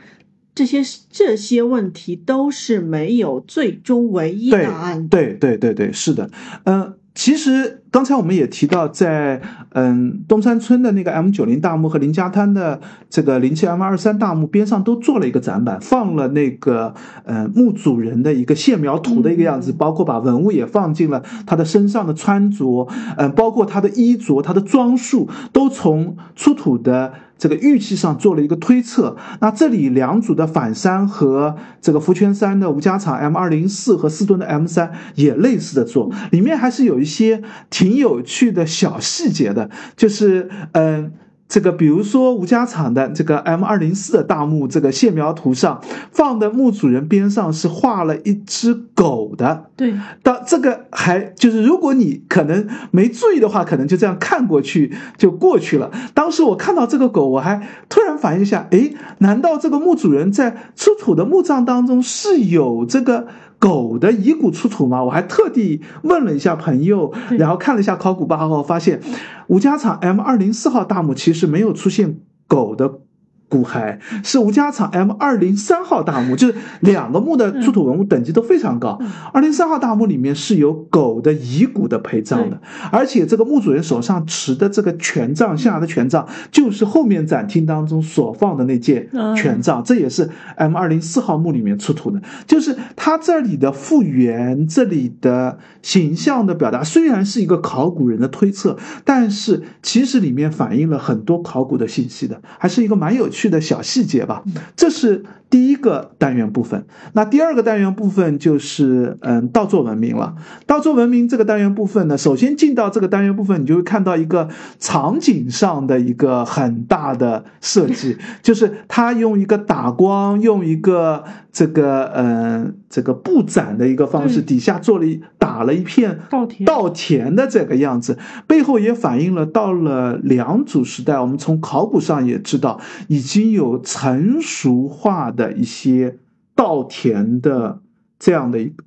[0.58, 5.06] 这些这些问题都是没有最终唯一答案。
[5.06, 6.28] 对对对对，是的，
[6.64, 9.40] 嗯，其实刚才我们也提到，在
[9.74, 16.92] 嗯东山村的那个 M 九零大墓和林家滩的这个零七 M 二三大墓边上都做了一个展板，放了那个
[17.24, 27.12] 嗯墓主人的一个线描图的一个样子，包括把文物也放进了他的身上的穿着，嗯，包括他的衣着、他的装束，都从出土的。
[27.38, 41.12] 这个预期上做了一个推测，那这里两组的反三和这个福泉三的吴家场 M 二零四和四吨的 M 三也类似的做，里面还是有一些挺有趣的小细节的，就是嗯。
[41.48, 45.82] 这个，比如说吴家场的这个 M 二零四的大墓，这个线描图上
[46.12, 49.70] 放的墓主人边上是画了一只狗的。
[49.74, 55.90] 对，到这个还就是，如果你可能没注意的话，可能就这样看过去就过去了。
[56.12, 63.26] 当时我看到这个狗，我还突然反应一下，诶，难道这个墓主人在出土的墓葬当中是有这个？
[63.58, 65.02] 狗的遗骨出土吗？
[65.02, 69.00] 我还特地问了一下朋友，然后看了一下考古报告，发现
[69.48, 73.00] 吴家场 M 二零四号大墓其实没有出现狗的。
[73.48, 78.98] 骨骸是吴家场 M 二零三号大墓，就是两个墓的出土文物等级都非常高。
[79.32, 82.60] 二零三号大墓里面是有狗的遗骨的陪葬的，
[82.92, 92.20] 而且这个墓主人手上持的这个权杖，象牙的权杖，就是后面展厅当中所放的那件权杖，这也是 M 二零四号墓里面出土的。
[92.46, 98.76] 就是它这里的复原，这里的形象的表达，虽然是一个考古人的推测，
[99.06, 103.37] 但是其实里面反映了很多考古的信息的，还是一个蛮有趣。
[103.38, 104.42] 去的小细节吧，
[104.74, 106.84] 这是第一个单元部分。
[107.12, 110.34] 那第二个单元部分就是嗯，稻作文明了。
[110.66, 132.78] 稻作文明这个单元部分呢，首先进到这个单元部分，你就会看到一个场景上的一个很大的设计， 就是他用一个打光，用一个这个嗯这个布展的一个方式，底下做了一打了一片稻田稻田的这个样子，背后也反映了到了良渚时代，我们从考古上也知道。
[133.08, 136.18] 已经有成熟化的一些
[136.54, 137.80] 稻田的
[138.18, 138.84] 这样的一个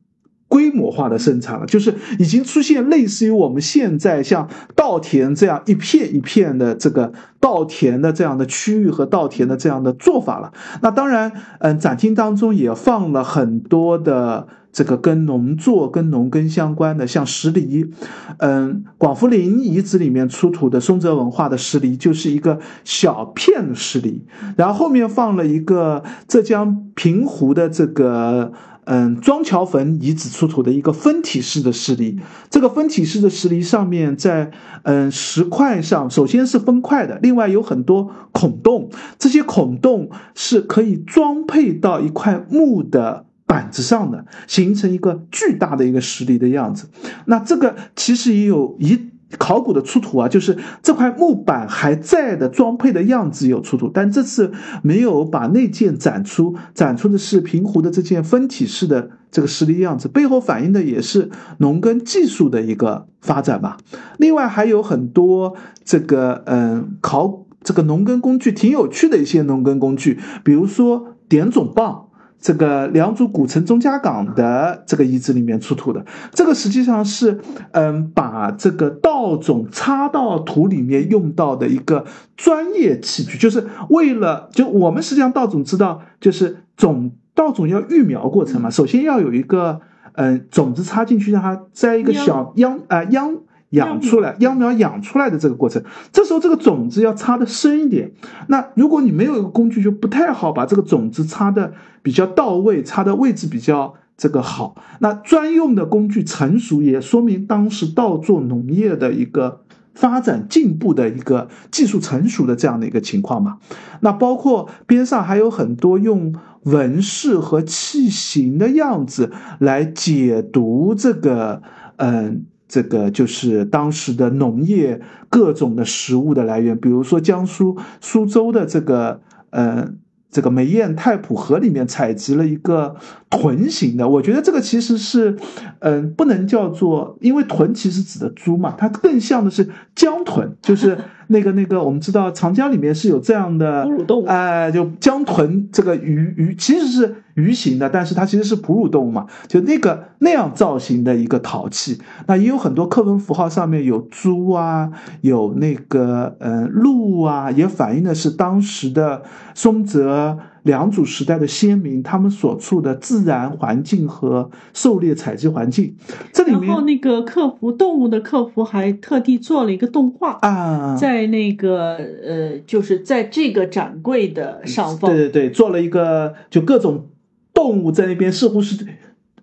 [0.48, 10.52] 规模化的生产了，就是已经出现类似于我们现在像稻田这样一片一片的这个稻田的这样的区域和稻田的这样的做法了。
[10.84, 14.48] 那当然，嗯，展厅当中也放了很多的。
[14.72, 17.92] 这个跟农作、跟农耕相关的，像石犁，
[18.38, 24.22] 嗯，广福林遗址里面出土的松泽文化的石犁，就是一个小片的石犁，
[24.56, 28.54] 然后后面放了一个浙江平湖的这个，
[28.86, 32.20] 嗯，庄桥坟遗址出土的一个分体式的石犁，
[32.50, 34.52] 这个分体式的石犁上面在，
[34.84, 43.26] 嗯，石块上首先是分块的，另外有很多孔洞，这些孔洞是可以装配到一块木的。
[43.52, 46.88] 板子上的形成一个巨大的一个石犁的样子，
[47.26, 63.76] 那这个其实也有一考古的出土啊，就是这块木板还在的装配的样子有出土，但这次没有把那件展出，展出的是平湖的这件分体式的这个石犁样子，背后反映的也是农耕技术的一个发展吧。
[64.18, 67.46] 另外还有很多这个嗯考。
[67.64, 72.08] 这个农耕工具挺有趣的一些农耕工具，比如说点种棒。
[72.42, 77.40] 这个良渚古城钟家港的这个遗址里面出土的，这个实际上是，
[77.72, 82.04] 嗯，把这个稻种插到土里面用到的一个
[82.36, 89.80] 专业器具，就是为了就我们实际上稻种知道，就是种稻种要育苗过程嘛，首先要有一个，
[90.14, 93.38] 嗯，种子插进去，让它栽一个小秧啊秧。
[93.72, 95.82] 养出来秧苗养出来的这个过程，
[96.12, 98.12] 这时候这个种子要插的深一点。
[98.48, 101.72] 那如果你没有一个工具，就不太好把这个种子插的
[102.02, 104.76] 比较到位，插的位置比较这个好。
[105.00, 109.62] 那专用的工具成熟，也说明当时稻作农业的一个
[109.94, 113.58] 发展进步的一个技术成熟的这样的一个情况嘛。
[114.02, 116.34] 那包括边上还有很多用
[116.64, 121.62] 纹饰和器形的样子来解读这个，
[121.98, 122.46] 嗯。
[122.72, 130.00] 这个就是当时的农业各种的食物的来源，比如说江苏苏州的这个，嗯。
[130.32, 132.96] 这个梅堰太浦河里面采集了一个
[133.30, 135.36] 豚形的，我觉得这个其实是，
[135.80, 140.98] 嗯，不能叫做，因为豚其实指的猪嘛，它更像的是江豚，就是
[141.32, 159.24] 那个那个，我们知道长江里面是有这样的哺乳动物，哎，就江豚这个鱼鱼其实是鱼形的，但是它其实是哺乳动物嘛，就那个那样造型的一个陶器，那也有很多课文符号上面有猪啊，有那个嗯鹿啊，也反映的是当时的
[159.56, 160.38] 松泽。
[160.64, 165.96] 良渚时代的先民，他们所处的自然环境和狩猎采集环境，
[166.32, 177.08] 这里面，然后那个客服动物的客服还特地做了一个动画啊，在那个呃，就是在这个展柜的上方，对对对，做了一个就各种
[177.54, 178.86] 动物在那边似乎是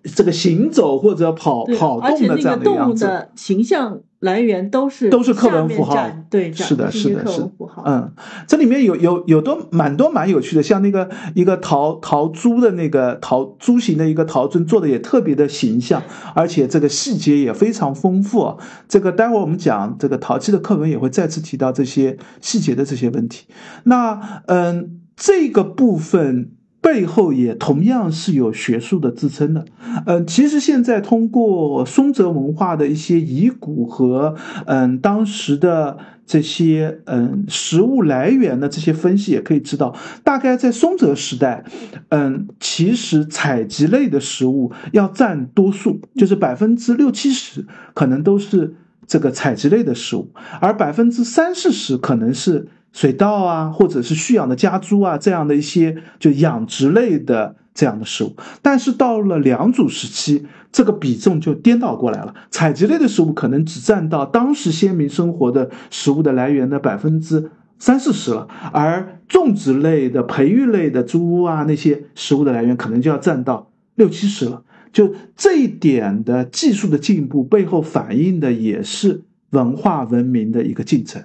[0.03, 4.01] 这个行走或者跑跑动的这样的样子，形象。
[4.19, 5.95] 来源都是都是课文符号，
[6.29, 7.83] 对，是的，是的，是符号。
[7.85, 8.11] 嗯，
[8.47, 16.03] 这里面有有有多蛮多蛮有趣的，像那个一个陶陶猪的那个陶猪形的一个陶尊做的也特别的形象，
[16.35, 18.57] 而且这个细节也非常丰富。
[18.89, 23.47] 这个待会儿我们讲这个陶器的课文也会再次提到这些细节的这些问题。
[23.83, 26.51] 那嗯，这个部分。
[26.81, 29.65] 背后也同样是有学术的支撑的，
[30.05, 41.65] 嗯，其实现在通过松泽文化的一些遗骨和嗯当时的这些嗯食物来源的这些分析，也可以知道，大概在松泽时代，
[42.09, 48.75] 嗯，其实采集类的食物要占多数，就是百分之六七十可能都是
[49.05, 52.69] 这个采集类的食物，而百分之三四十可能是。
[52.91, 74.63] 水稻啊，或者是蓄养的家猪啊，这样的一些就养殖类的这样的食物，但是到了良渚时期，这个比重就颠倒过来了，采集类的食物可能只占到当时先民生活的食物的来源的百分之三四十了，而种植类的、培育类的猪啊那些食物的来源可能就要占到六七十了。
[74.91, 79.21] 就这一点的技术的进步背后反映的也是
[79.51, 81.23] 文化文明的一个进程。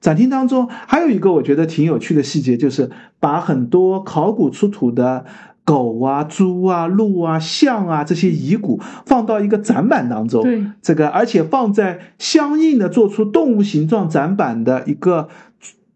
[0.00, 5.24] 展厅当中还有一个我觉得挺有趣的细节，就是把很多考古出土的
[5.64, 15.28] 狗啊、猪啊、鹿啊、象啊这些遗骨放到一个展板当中，对这个，而且放在相应的做出动物形状展板的一个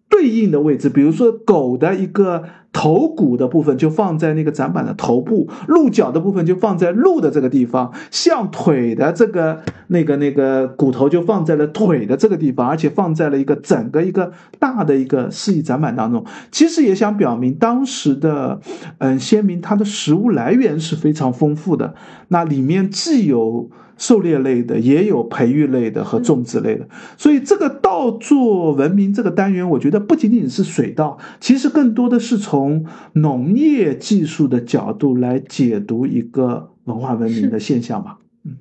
[0.08, 2.44] 对应的位置，比如说狗的一个。
[2.72, 16.24] 头骨的部分就放在那个展板的头部，鹿角的部分就放在鹿的这个地方，象腿的这个那个那个骨头就放在了腿的这个地方，而且放在了一个整个一个大的一个示意展板当中。
[16.52, 18.60] 其实也想表明当时的
[18.98, 21.94] 嗯先民他的食物来源是非常丰富的，
[22.28, 23.70] 那里面既有。
[24.00, 26.88] 狩猎类的也有培育类的和种植类的，
[27.18, 38.16] 所以这个稻作文明这个单元，我觉得不仅仅是水稻，其实更多的是从农业技术的角度来解读一个文化文明的现象吧。
[38.42, 38.56] 嗯，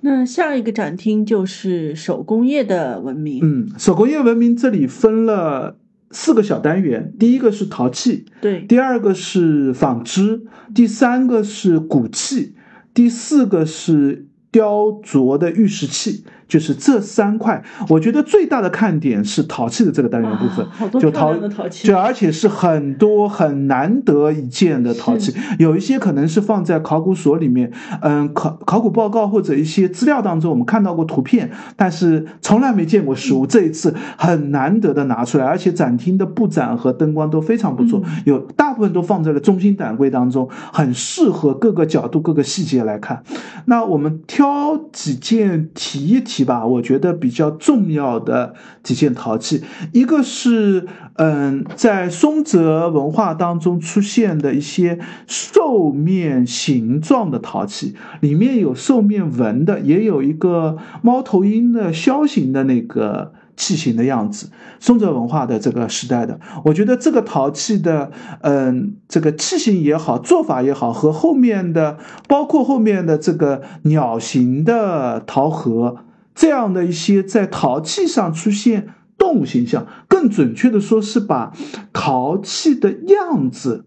[0.00, 3.38] 那下一个展厅就是手工业的文明。
[3.44, 5.78] 嗯，手工业文明这里分了
[6.10, 10.42] 四个小单元，第一个是陶器，对，第二个是纺织，
[10.74, 12.56] 第三个是骨器，
[12.92, 14.26] 第四个是。
[14.56, 17.62] 雕琢的玉石器，就是这三块。
[17.88, 25.34] 我觉得最大的看点是陶器的这个单元部分，就陶陶器，就而且是很多很难得一见的陶器。
[25.58, 33.46] 有一些可能是放在考古所里面，嗯，考考古报告或者一些资料当中，我们看到过图片，但是从来没见过实物。
[33.46, 43.22] 这一次很难得的拿出来，而且展厅的布展和灯光都非常不错，有大部分都放在了中心展柜当中，很适合各个角度、各个细节来看。
[43.66, 44.20] 那我们。
[44.26, 46.35] 挑几件提一提。
[46.36, 49.62] 提吧，我觉得比较重要的几件陶器，
[49.92, 63.32] 一个是嗯，在松泽文化当中出现的一些兽面形状的陶器，里面有兽面纹的，也有一个猫头鹰的枭形的那个。
[63.58, 68.10] 器型的样子，松泽文化的这个时代的，我觉得这个陶器的，
[68.42, 71.96] 嗯，这个器型也好，做法也好，和后面的，
[72.28, 75.96] 包括后面的这个鸟形的陶盒，
[76.36, 81.52] 这样的一些在陶器上出现动物形象，更准确的说是把
[81.92, 83.86] 陶器的样子。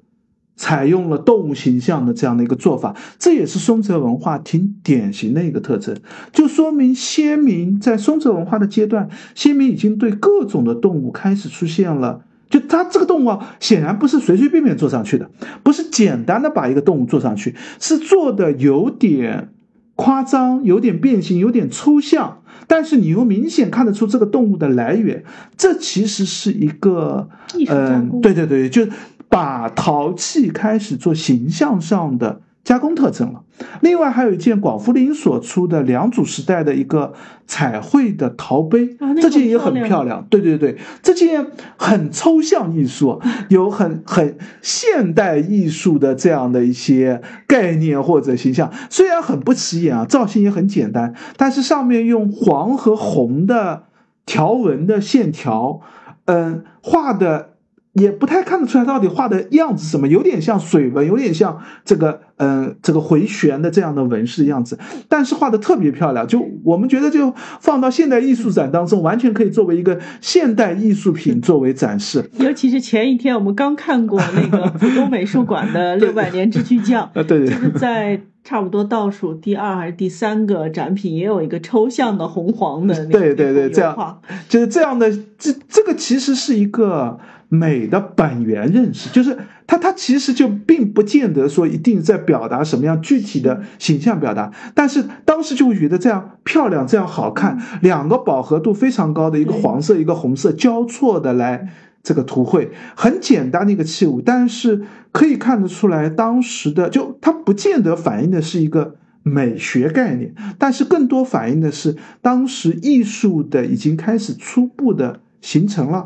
[0.61, 5.95] 采用了动物形象的这样的一个做法，这也是松泽文化挺典型的一个特征，
[6.33, 15.31] 就说明先民在松泽文化的阶段，先民已经对各种的动物开始出现了，就它这个动物啊，显然不是随随便便做上去的，
[15.63, 19.53] 不是简单的把一个动物做上去，是做的有点
[19.99, 25.25] 夸张，有点变形，有点抽象，但是你又明显看得出这个动物的来源，
[25.57, 27.27] 这其实是一个，
[27.67, 28.87] 嗯，对对对，就。
[29.31, 33.41] 把陶器开始做形象上的加工特征了。
[33.81, 37.13] 另外还有一件广福林所出的良渚时代的一个
[37.47, 40.23] 彩绘的陶杯，这件也很漂亮。
[40.29, 41.47] 对对对，这件
[41.77, 48.71] 很抽象艺术，有很很现代艺术的这样的一些概念或者形象。
[48.91, 53.85] 虽然很不起眼啊，造型也很简单，但是上面用黄和红的
[54.27, 55.81] 条纹的线条，
[56.25, 57.48] 嗯，画的。
[57.93, 64.77] 也不太看得出来到底画的样子什么，有点像水纹，有点像这个，嗯，这个回旋的这样的纹饰的样子，
[65.07, 66.25] 但是画的特别漂亮。
[66.27, 72.29] 就我们觉得，就放到现代艺术展当中，完全可以作为一个现代艺术品作为展示。
[72.37, 87.19] 尤其是前一天我们刚看过那个浦东美术馆的 六百年之巨匠，对 对，就是在差不多倒数第二还是第三个展品，也有一个抽象的红黄的，对对对，这样就是这样的，这这个其实是一个。
[87.49, 89.35] 美的本源认识，就是
[89.65, 101.69] 它，它其实就并不见得说一定在表达什么样具体的形象表达，但是当时就会觉得这样漂亮，这样好看，两个饱和度非常高的一个黄色，一个红色交错的来
[102.03, 115.21] 这个图绘，很简单的一个器物，但是可以看得出来，当时的就它不见得反映的是一个美学概念，但是更多反映的是当时艺术的已经开始初步的。
[115.41, 116.05] 形成了，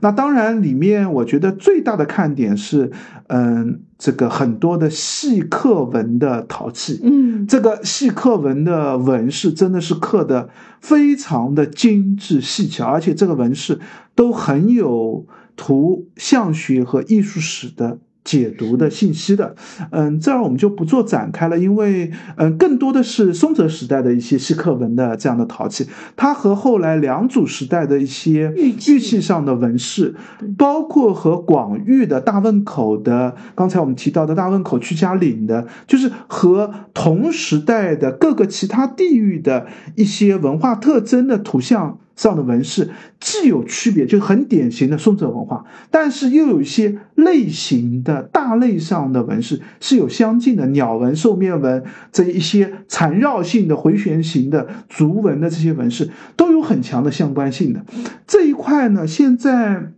[0.00, 2.90] 那当然里面我觉得最大的看点是，
[3.28, 10.48] 嗯，这个很多的细刻纹的陶器，嗯，这个细刻纹的纹饰真的是刻的
[10.80, 13.78] 非常的精致细巧，而且这个纹饰
[14.14, 15.26] 都很有
[15.56, 17.98] 图像学和艺术史的。
[18.24, 19.54] 解读的信息的，
[19.90, 30.14] 嗯，这儿我们就不做展开了，因为，嗯，更多的是松泽时代的一些细刻文的这样的陶器，它和后来良渚时代的一些玉器上的纹饰，
[30.56, 39.66] 包括和广域的大汶口的，刚才我们提到的大汶口屈家岭的，就是和同时代的各个其他地域的
[39.96, 41.98] 一些文化特征的图像。
[42.14, 51.82] 上的纹饰既有区别，就很典型的松泽文化，但是又有一些类型的大类上的纹饰是有相近的，鸟纹、兽面纹
[52.12, 57.84] 这一些缠绕性的回旋型的竹纹的这些纹饰都有很强的相关性的
[58.26, 59.92] 这一块呢，现在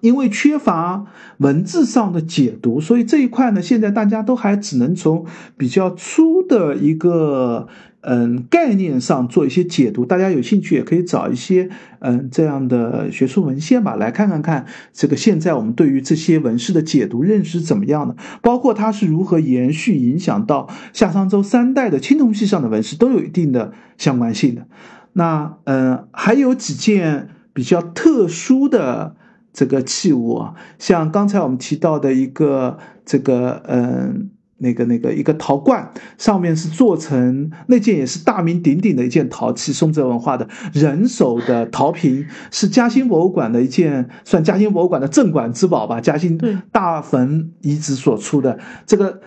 [0.00, 1.04] 因为缺乏
[1.38, 5.26] 文字上的解读，所以这一块呢，现在大家都还只能从
[5.56, 7.68] 比较粗的一个。
[8.02, 24.66] 嗯，概念上做一些解读，大家有兴趣也可以找一些嗯这样的学术文献吧，来看看看这个现在我们对于这些纹饰的解读认识怎么样的，包括它是如何延续影响到夏商周三代的青铜器上的纹饰，都有一定的相关性的。
[25.12, 29.16] 那嗯，还有几件比较特殊的
[29.52, 34.30] 这个器物啊，像刚才我们提到的一个这个嗯。
[34.60, 46.00] 那个那个一个陶罐，上面是做成那件也是大名鼎鼎的一件陶器，松泽文化的人手的陶瓶，是嘉兴博物馆的一件，算嘉兴博物馆的镇馆之宝吧。
[46.00, 46.38] 嘉兴
[46.70, 49.20] 大坟遗址所出的这个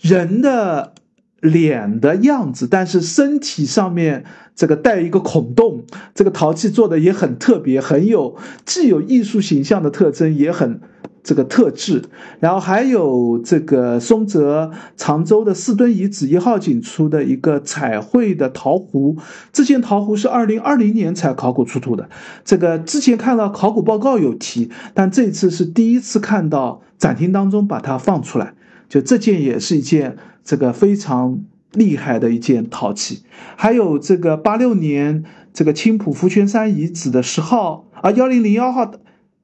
[0.00, 0.94] 人的
[1.40, 4.24] 脸的样子，但是身体上面
[4.56, 5.84] 这个带一个孔洞，
[6.14, 10.80] 这个陶器做的也很特别，很有既有艺术形象的特征，也很。
[11.28, 12.02] 这个特质，
[12.40, 19.14] 然后还有这个松泽常州的四墩遗址一号井出的一个彩绘的陶壶，
[19.52, 22.08] 这件陶壶是二零二零年才考古出土的。
[22.46, 28.54] 这个之前看到考古报告有提，但这次是第一次看到展厅当中把它放出来。
[28.88, 31.40] 就这件也是一件这个非常
[31.74, 33.22] 厉害的一件陶器。
[33.54, 38.90] 还有这个八六年这个青浦福泉山遗址的十号啊幺零零幺号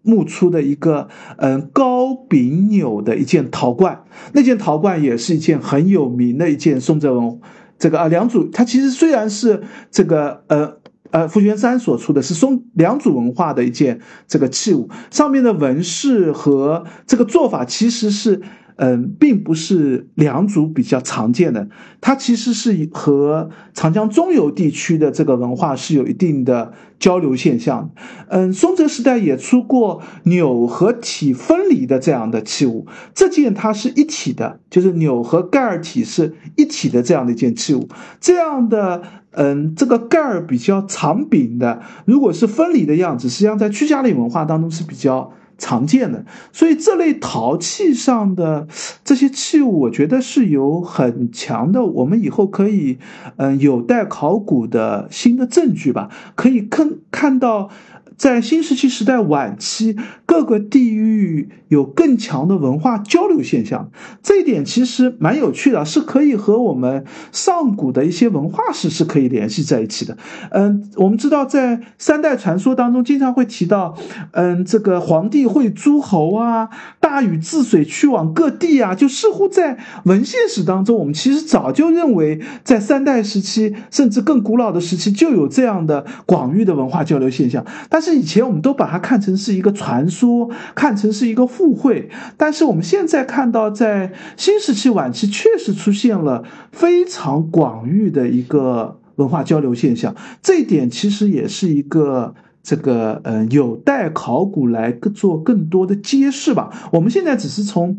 [0.04, 7.40] 墓出的一个嗯高柄钮的一件陶罐，那件陶罐也是一件很有名的一件宋哲文
[7.76, 10.76] 这个啊良渚，它其实虽然是这个呃。
[11.10, 18.42] 呃，福泉山所出的是宋良渚文化的一件这个器物，上面的纹饰和这个做法其实是。
[18.76, 21.68] 嗯，并不是良渚比较常见的，
[22.00, 27.92] 它其实是和长江中游地区的这个文化是有一定的交流现象。
[28.28, 37.88] 嗯，松泽时代也出过钮和体分离的这样的器物，这件它是一体的，就是钮和盖儿体是一体的这样的一件器物。
[38.20, 45.32] 这样的，嗯，这个盖儿比较长柄的，如果是分离的样子，实际上在屈家岭文化当中是比较。
[45.58, 48.66] 常见的，所以这类陶器上的
[49.04, 52.98] 这些器物，我觉得是有很强的，我们以后可以，
[53.36, 57.70] 嗯，有待考古的新的证据吧，可以看看到。
[58.16, 63.90] 在新石器时代晚期，各个地域有更强的文化交流现象，
[64.22, 70.16] 这一点其实蛮有趣的，是可以和我们上古的一些文化史是可以联系在一起的。
[70.50, 73.96] 嗯，我们知道在三代传说当中，经常会提到，
[74.30, 76.68] 嗯，这个皇帝会诸侯啊，
[77.00, 88.03] 大禹治水去往各地啊，就似乎在文献史当中，我们其实早就认为，在三代时期甚至更古老的时期就有这样的广域的文化交流现象，但。
[88.04, 106.70] 是以前我们都把它看成是一个传说，看成是一个互惠，但是我们现在看到，在新石器晚期确实出现了非常广域的一个文化交流现象，这一点其实也是一个这个呃有待考古来做更多的揭示吧。
[106.92, 107.98] 我们现在只是从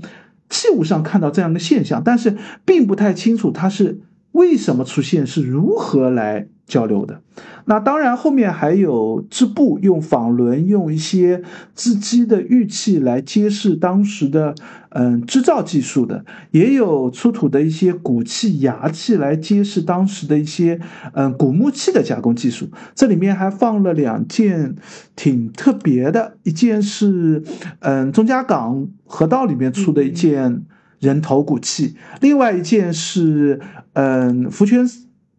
[0.49, 4.01] 器物上看到这样的现象，但是并不太清楚它是
[4.36, 6.47] 为什么出现，是如何来。
[6.67, 7.21] 交流的，
[7.65, 11.43] 那当然后面还有织布，用纺轮，用一些
[11.75, 14.55] 织机的玉器来揭示当时的
[14.89, 20.79] 嗯织造技术的，也有出土的一些骨器、牙器来揭示当时的一些
[21.13, 22.67] 嗯古木器的加工技术。
[22.95, 24.75] 这里面还放了两件
[25.15, 27.43] 挺特别的，一件是
[27.81, 30.63] 嗯钟家港河道里面出的一件
[30.99, 33.61] 人头骨器，另外一件是
[33.95, 34.87] 嗯福泉。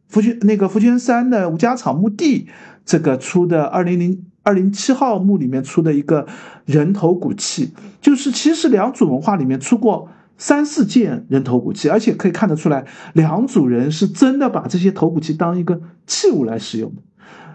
[0.08, 2.46] 福泉那个福泉山的吴家场墓地，
[2.84, 6.28] 这个出的二零零二零七号墓里面出的一个
[6.64, 12.84] 人头骨器，就是其实良渚文化里面出过三四件人头骨器，而且可以看得出来，
[13.14, 17.02] 良渚人是真的把这些头骨器当一个器物来使用的，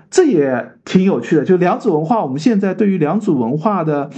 [0.09, 1.45] 这也挺有趣的。
[1.45, 4.09] 就良渚文化，我们现在对于良渚文化的。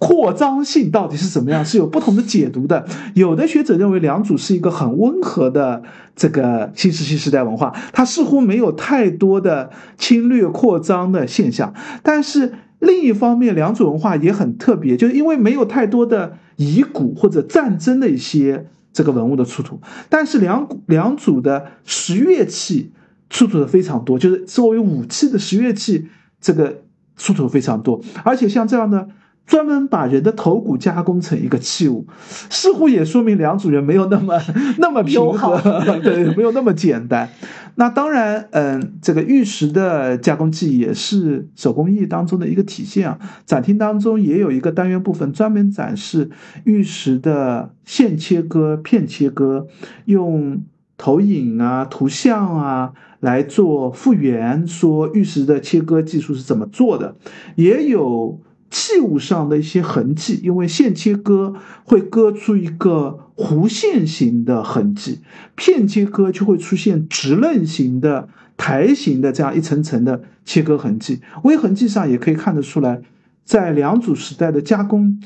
[0.00, 1.62] 扩张性到底是怎么样？
[1.62, 2.86] 是有不同的解读的。
[3.14, 5.82] 有的学者认为良渚是一个很温和的
[6.16, 11.74] 这个新石器时代文化，它似乎没有太多的侵略扩张的现象。
[12.02, 19.82] 但是另一方面，良渚文化也很特别，就是因为没有太多的遗骨或者战争的一些这个文物的出土。
[20.08, 22.90] 但是良良渚的石乐器
[23.28, 26.08] 出土的非常多，就是作为武器的石乐器
[26.40, 26.84] 这个
[27.18, 29.06] 出土非常多，而且像这样的。
[29.50, 32.06] 专门把人的头骨加工成一个器物，
[32.48, 34.40] 似乎也说明良渚人没有那么
[34.78, 35.58] 那么平和，
[36.04, 37.28] 对，没有那么简单。
[37.74, 43.18] 那当然，嗯，这个玉石的加工技艺也是手工艺当中的一个体现啊。
[43.44, 46.30] 展厅当中也有一个单元部分专门展示
[46.62, 49.66] 玉石的线切割、片切割，
[50.04, 50.62] 用
[50.96, 57.16] 投影啊、图像啊来做复原，说玉石的切割技术是怎么做的，
[57.56, 58.40] 也有。
[58.70, 61.54] 器物上的一些痕迹，因为线切割
[61.84, 65.18] 会割出一个弧线型的痕迹，
[65.56, 71.20] 片切割就会出现直刃型的台形的这样一层层的切割痕迹。
[71.42, 73.02] 微痕迹上也可以看得出来，
[73.44, 75.20] 在良渚时代的加工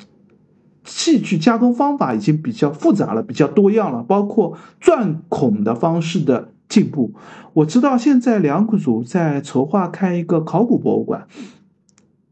[0.82, 7.12] 器具加工方法已经比较复杂了，比较多样了，包括钻孔的方式的进步。
[7.52, 11.26] 我知道现在良渚在筹划开一个考古博物馆。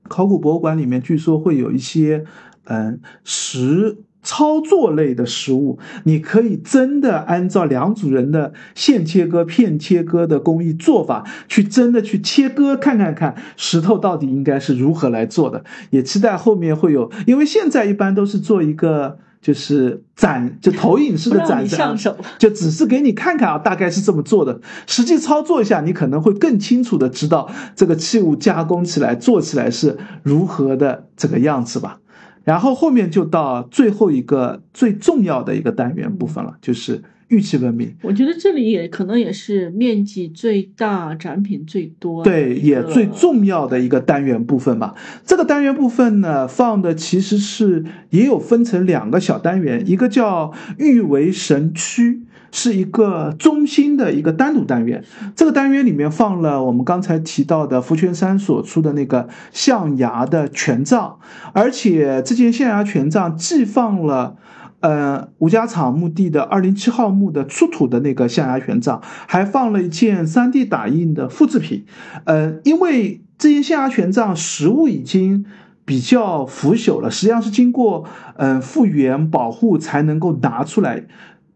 [0.08, 2.24] 考古博物馆里面据说会有一些，
[2.64, 15.64] 嗯，石操作类的实物，你可以真的按照两组人的线切割、片切割的工艺做法，去真的去切割，看看看石头到底应该是如何来做的。
[15.90, 19.18] 也期待后面会有，因为现在一般都是做一个。
[19.42, 24.60] 就是展，就投影式的展示，就只是给你看看啊，大概是这么做的。
[24.86, 31.98] 实际操作一下，你可能会更清楚的知道这个器物加工起来、做起来是如何的这个样子吧。
[32.44, 37.02] 然后后面就到最后一个最重要的一个单元部分了，就是
[37.32, 37.92] 玉器文明。
[38.02, 44.94] 我觉得这里也可能也是面积最大、展品最多，对，也最重要的一个单元部分吧。
[45.24, 52.22] 这个单元部分呢，放的其实是也有分成两个小单元，一个叫玉为神区。
[52.54, 55.02] 是一个中心的一个单独单元，
[55.34, 61.16] 这个单元里面放了我们刚才提到的福泉山所出的那个象牙的权杖，
[61.54, 64.36] 而且这件象牙权杖既放了，
[64.82, 71.84] 呃，吴家场墓地的二零七号墓的出土的那个象牙权杖，还放了一件三 D 打印的复制品，
[72.24, 75.46] 呃，因为这些象牙权杖实物已经
[75.84, 78.04] 比较腐朽了，实际上是经过
[78.36, 81.06] 嗯复原保护才能够拿出来。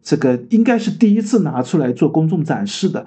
[0.02, 3.06] 这个应该是第一次拿出来做公众展示的，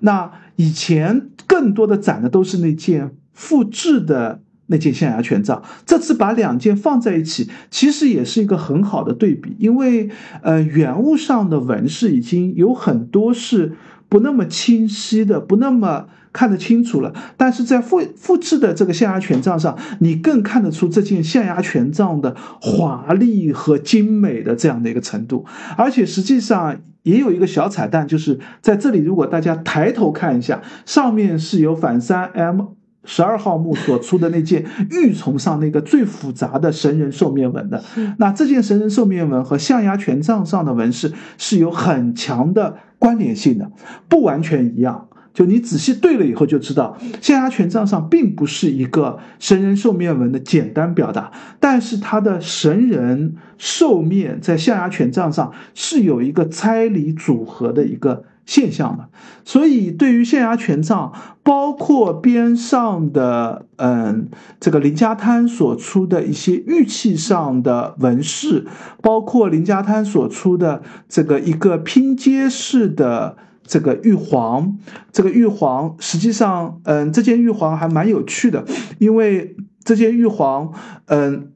[0.00, 4.40] 那以前更多的展的都是那件复制的
[4.70, 10.08] 那件象牙权杖，这次把两件放在一起，其实也是一个很好的对比，因为
[10.42, 13.72] 呃原物上的纹饰已经有很多是
[14.08, 16.06] 不那么清晰的，不那么。
[16.32, 25.44] 看得清楚了，但是在复复制的这个象牙权杖上，你更看得出这件象牙权杖的华丽和精美的这样的一个程度。
[25.76, 37.82] 而且实际上也有一个小彩蛋，就是在这里，如果大家抬头看一下，上面是有反三 M 十二号墓所出的那件玉琮上那个最复杂的神人兽面纹的。
[38.18, 43.70] 那这件神人兽面纹和象牙权杖上的纹饰是有很强的关联性的，
[44.08, 45.08] 不完全一样。
[45.32, 59.08] 就你仔细对了以后就知道，象牙权杖上并不是一个神人兽面纹的简单表达，但是它的神人兽面在象牙权杖上是有一个拆离组合的一个现象的。
[59.44, 61.12] 所以对于象牙权杖，
[61.44, 64.28] 包括边上的嗯
[64.58, 68.66] 这个林家滩所出的一些玉器上的纹饰，
[69.00, 73.36] 包括林家滩所出的这个一个拼接式的。
[73.62, 74.78] 这个玉皇，
[75.12, 78.64] 这个玉皇实际上，嗯，这件玉皇还蛮有趣的，
[78.98, 79.54] 因为
[79.84, 80.72] 这件玉皇，
[81.06, 81.52] 嗯，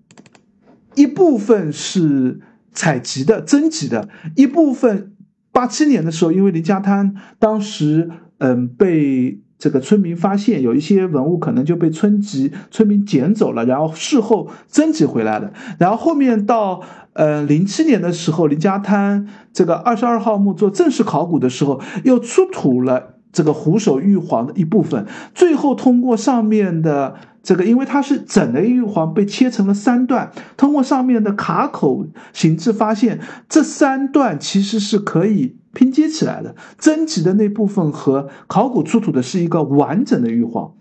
[0.95, 2.39] 一部分是
[2.73, 5.14] 采集的、征集的，一部分
[5.55, 9.41] 八七年的时候，因为林家滩当时，嗯，被。
[9.57, 15.53] 这个村民发现有一些文物可能就被村级村民捡走了，然后事后征集回来了。
[15.79, 16.83] 然后后面到
[17.15, 25.07] 呃零七年的时候，林家滩这个二十二号墓做正式考古的时候，又出土了这个虎首玉皇的一部分。
[25.35, 27.15] 最后通过上面的
[27.45, 35.59] 这个，因为它是整的玉皇被切成了三段，通过上面的卡口形制发现，这三段其实是可以。
[35.75, 40.73] 拼接起来的征集的那部分和考古出土的是一个完整的玉皇，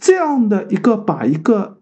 [0.00, 1.78] 这样的一个把一个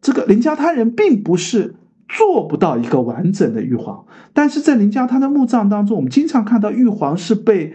[0.00, 1.74] 这个林家滩人并不是
[2.08, 7.74] 做不到一个完整的玉皇，但是在林家滩的墓葬当中，我们经常看到玉皇是被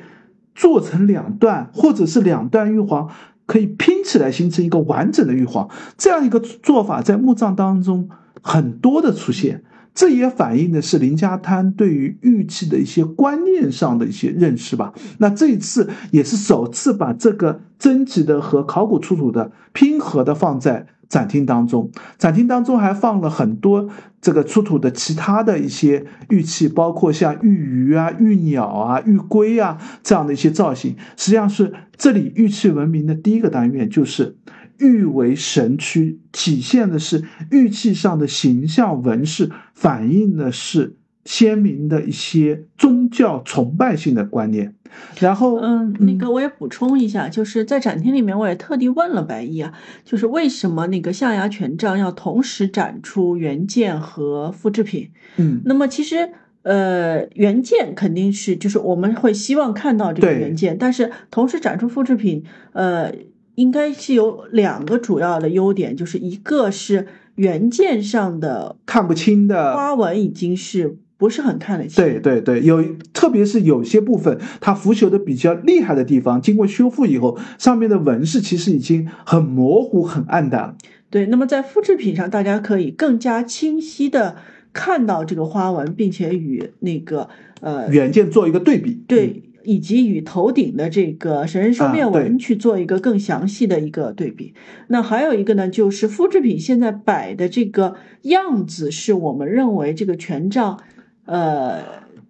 [0.56, 3.08] 做成两段，或者是两段玉皇
[3.48, 5.68] 可以拼起来形成一个完整的玉皇，
[5.98, 8.08] 这样一个做法在墓葬当中
[8.44, 9.64] 很多的出现。
[9.96, 14.94] 这也反映的是林家滩对于玉器的一些观念上的一些认识吧。
[15.18, 21.92] 那这一次也是首次把这个征集的和考古出土的拼合的放在展厅当中。
[22.18, 23.90] 展厅当中还放了很多
[24.22, 30.96] 这个出土的其他的一些玉器，包括像玉鱼啊、玉鸟啊、玉龟啊这样的一些造型。
[31.16, 34.38] 实际上是这里玉器文明的第一个单元就是。
[34.80, 40.97] 玉为神躯，体现的是玉器上的形象纹饰，反映的是
[41.28, 44.74] 鲜明的一些宗教崇拜性的观念。
[45.20, 49.74] 然后，嗯，那个我也补充一下，就是在展厅里面，我也特地问了白毅啊，
[50.06, 55.10] 就是为什么那个象牙权杖要同时展出原件和复制品？
[55.36, 56.30] 嗯，那么其实，
[56.62, 63.14] 呃，原件肯定是就是我们会希望看到这个原件，但是同时展出复制品，呃。
[63.58, 72.04] 应该是有两个主要的优点，就是一个是原件上的看不清的花纹已经是不是很看得清。
[72.04, 72.84] 对对对，有
[73.14, 80.78] 特别是有些部分它腐朽的比较厉害的地方，经过修复以后，上面的纹饰其实已经很模糊、很暗淡。
[81.10, 84.36] 对，那么在复制品上，大家可以更加清晰的
[84.74, 87.30] 看到这个花纹，并且与那个
[87.62, 89.02] 呃原件做一个对比。
[89.08, 89.44] 对。
[89.64, 94.54] 以及与头顶的这个神人兽面纹去做一个更详细的一个对比。
[94.88, 100.80] 那还有一个呢，就是复制品现在摆的这个样子，是我们认为这个权杖，
[101.28, 101.84] 呃，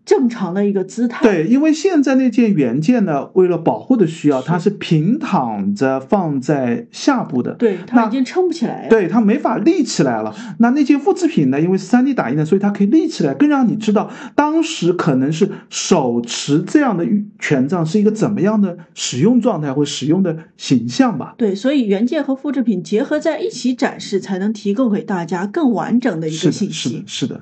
[0.05, 1.21] 正常的一个姿态。
[1.21, 7.51] 对，因为现在那件原件呢，为了保护的需要，它是平躺着放在下部的。
[7.55, 8.87] 对，它已经撑不起来。
[8.89, 10.33] 对，它没法立起来了。
[10.59, 11.59] 那那件复制品呢？
[11.59, 17.05] 因为是 3D 打印的，所以它可以立起来，更让你知道当时可能是手持这样的
[17.37, 21.35] 权杖是一个怎么样的使用状态或使用的形象吧。
[21.37, 26.71] 对，所以原件和复制品结合在一起展示，才能提供给大家更完整的一个信息。
[26.71, 27.41] 是的，是的。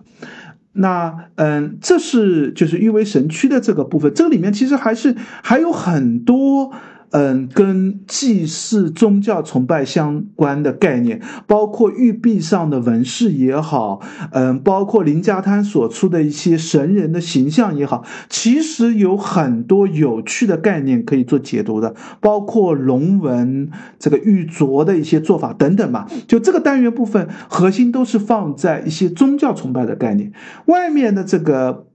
[0.75, 6.71] 那嗯，这是就是誉为神区的这个部分，这里面其实还是还有很多。
[7.17, 14.01] 嗯，跟祭祀、宗教崇拜相关的概念，包括玉璧上的纹饰也好，
[14.33, 26.05] 嗯，包括林家滩所出的一些神人的形象也好，其实有很多有趣的概念可以做解读的，包括龙纹、这个玉镯的一些做法等等吧。
[26.27, 30.33] 就这个单元部分，核心都是放在一些宗教崇拜的概念，
[30.65, 31.85] 外面的这个。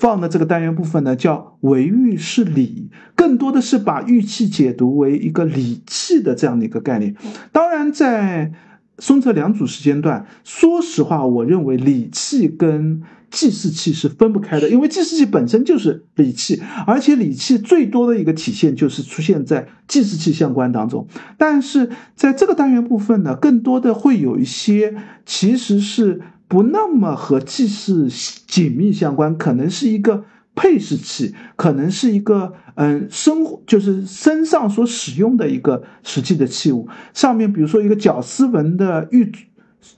[0.00, 7.14] 放的这个单元部分呢，叫为玉是礼，更多的是把玉器解读为一个礼器的这样的一个概念。
[7.52, 8.50] 当然，在
[8.98, 21.06] 松泽两组时间段，说实话，我认为礼器跟祭祀器是分不开的，因为祭祀器本身就是礼器，而且礼器最多的一个体现就是出现在祭祀器相关当中。
[21.36, 24.94] 但是在这个单元部分呢，更多的会有一些
[25.26, 26.22] 其实是。
[26.50, 28.08] 不那么和祭祀
[28.48, 30.24] 紧密相关，可能是一个
[30.56, 33.36] 配饰器，可能是一个嗯生
[33.68, 39.30] 就是身上所使用的一个实际的器物，上面比如说一个绞丝纹的玉。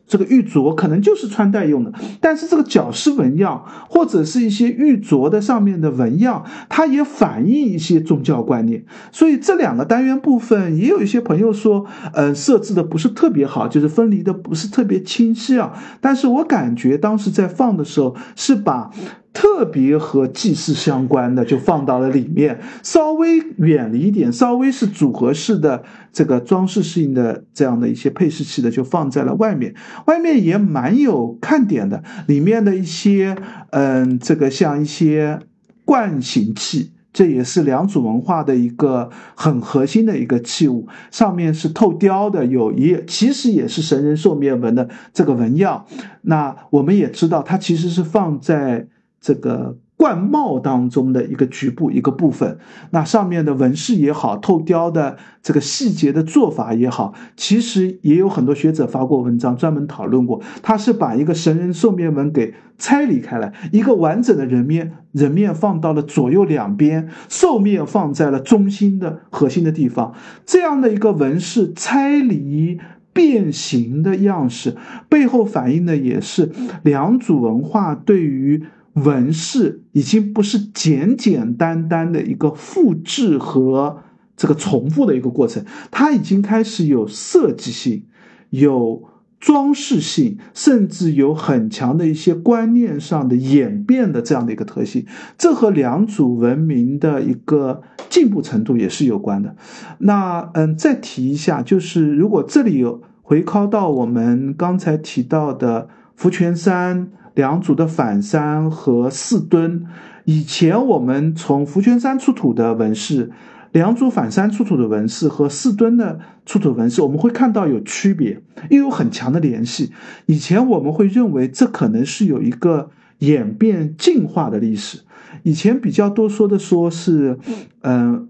[0.06, 8.84] 这个玉镯可能就是穿戴用的，但是这个角饰纹样或者是一些玉镯的上面的纹样，它也反映一些宗教观念。
[9.10, 15.72] 所以这两个单元部分，也有一些朋友说，呃，设置的不是特别好，就是分离的不是特别清晰啊。
[16.00, 18.90] 但是我感觉当时在放的时候，是把。
[19.34, 29.74] 特别和祭祀相关的就放到了里面，稍微远离一点，稍微是组合式的这个装饰性的这样的一些配饰器的就放在了外面，
[30.06, 33.36] 外面也蛮有看点的，里面的一些
[33.70, 35.40] 嗯，这个像一些
[35.84, 45.86] 罐形器，这也是良渚文化的一个很核心的一个器物，上面是透雕的，有也其实也是神人兽面纹的这个纹样，
[46.22, 48.88] 那我们也知道它其实是放在。
[49.24, 52.58] 这个冠帽当中的一个局部一个部分，
[52.90, 60.42] 那上面的纹饰也好，透雕的这个细节的做法也好，其实也有很多学者发过文章专门讨论过。
[60.60, 70.14] 他是把一个神人兽面纹给拆离开来，一个完整的人面人面放到了左右两边，兽面放在了中心的核心的地方，
[70.44, 72.80] 这样的一个纹饰拆离
[73.12, 74.74] 变形的样式，
[75.08, 76.50] 背后反映的也是
[76.82, 78.64] 良渚文化对于。
[78.94, 84.02] 纹饰已经不是简简单单的一个复制和
[84.36, 88.04] 这个重复的一个过程，它已经开始有设计性、
[88.50, 89.04] 有
[89.40, 95.06] 装饰性，甚至有很强的一些观念上的演变的这样的一个特性。
[95.38, 99.56] 这和两组文明的一个进步程度也是有关的。
[100.00, 107.10] 那嗯，再提一下，就是如果这里有回靠到我们刚才提到的福泉山。
[107.34, 109.86] 两组的反山和四墩，
[110.24, 113.30] 以前我们从福泉山出土的纹饰，
[113.72, 119.92] 两组反山出土的纹饰和四墩的出土纹饰，我们会看到有区别，又有很强的联系。
[120.26, 122.90] 以前我们会认为这可能是有一个
[123.20, 125.00] 演变进化的历史。
[125.44, 127.38] 以前比较多说的说是，
[127.80, 128.28] 嗯，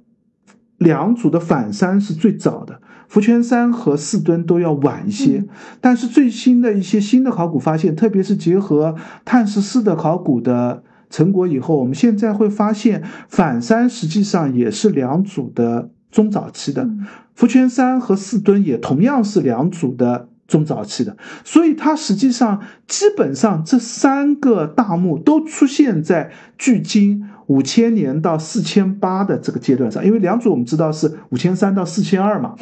[0.78, 2.81] 两组的反山是最早的。
[3.12, 5.44] 福泉三和四墩都要晚一些，
[5.82, 16.88] 但是最新的一些新的考古发现，特别是结合碳十四的考古的成果以后，我们现在会发现反山实际上也是两组的中早期的，
[17.34, 21.14] 福泉三和四墩也同样是两组的中早期的，
[21.44, 27.28] 所以它实际上基本上这三个大墓都出现在距今。
[27.48, 32.54] 五千年到四千八的这个阶段上，因为两组我们知道是五千三到四千二嘛。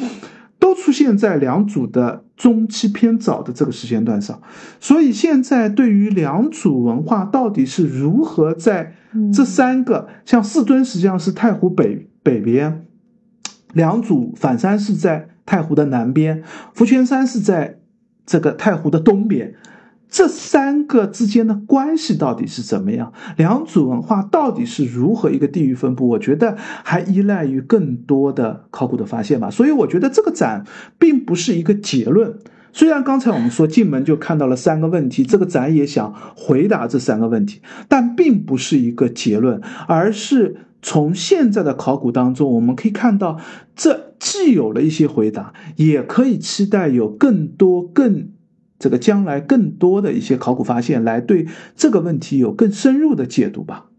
[0.61, 4.39] 都出现在两组的中期偏早的这个时间段上，
[4.79, 8.95] 所以现在对于两组文化到底是如何在
[9.33, 12.85] 这三个，像四墩实际上是太湖北北边，
[13.73, 16.43] 两组反山是在太湖的南边，
[16.73, 17.79] 福泉山是在
[18.25, 19.55] 这个太湖的东边。
[20.11, 23.13] 这三个之间的关系到底是怎么样？
[23.37, 26.09] 两组文化到底是如何一个地域分布？
[26.09, 29.49] 我觉得还依赖于更多的考古的发现吧。
[29.49, 30.65] 所以我觉得这个展
[30.99, 32.35] 并不是一个结论，
[32.73, 43.39] 虽然刚才我们说进门就看到了三个问题，这个展也想回答这三个问题，但并不是一个结论，而是从现在的考古当中，我们可以看到，
[43.77, 48.29] 这既有了一些回答，也可以期待有更多、更
[48.81, 51.45] 这个将来更多的一些考古发现，来对
[51.75, 53.90] 这个问题有更深入的解读吧。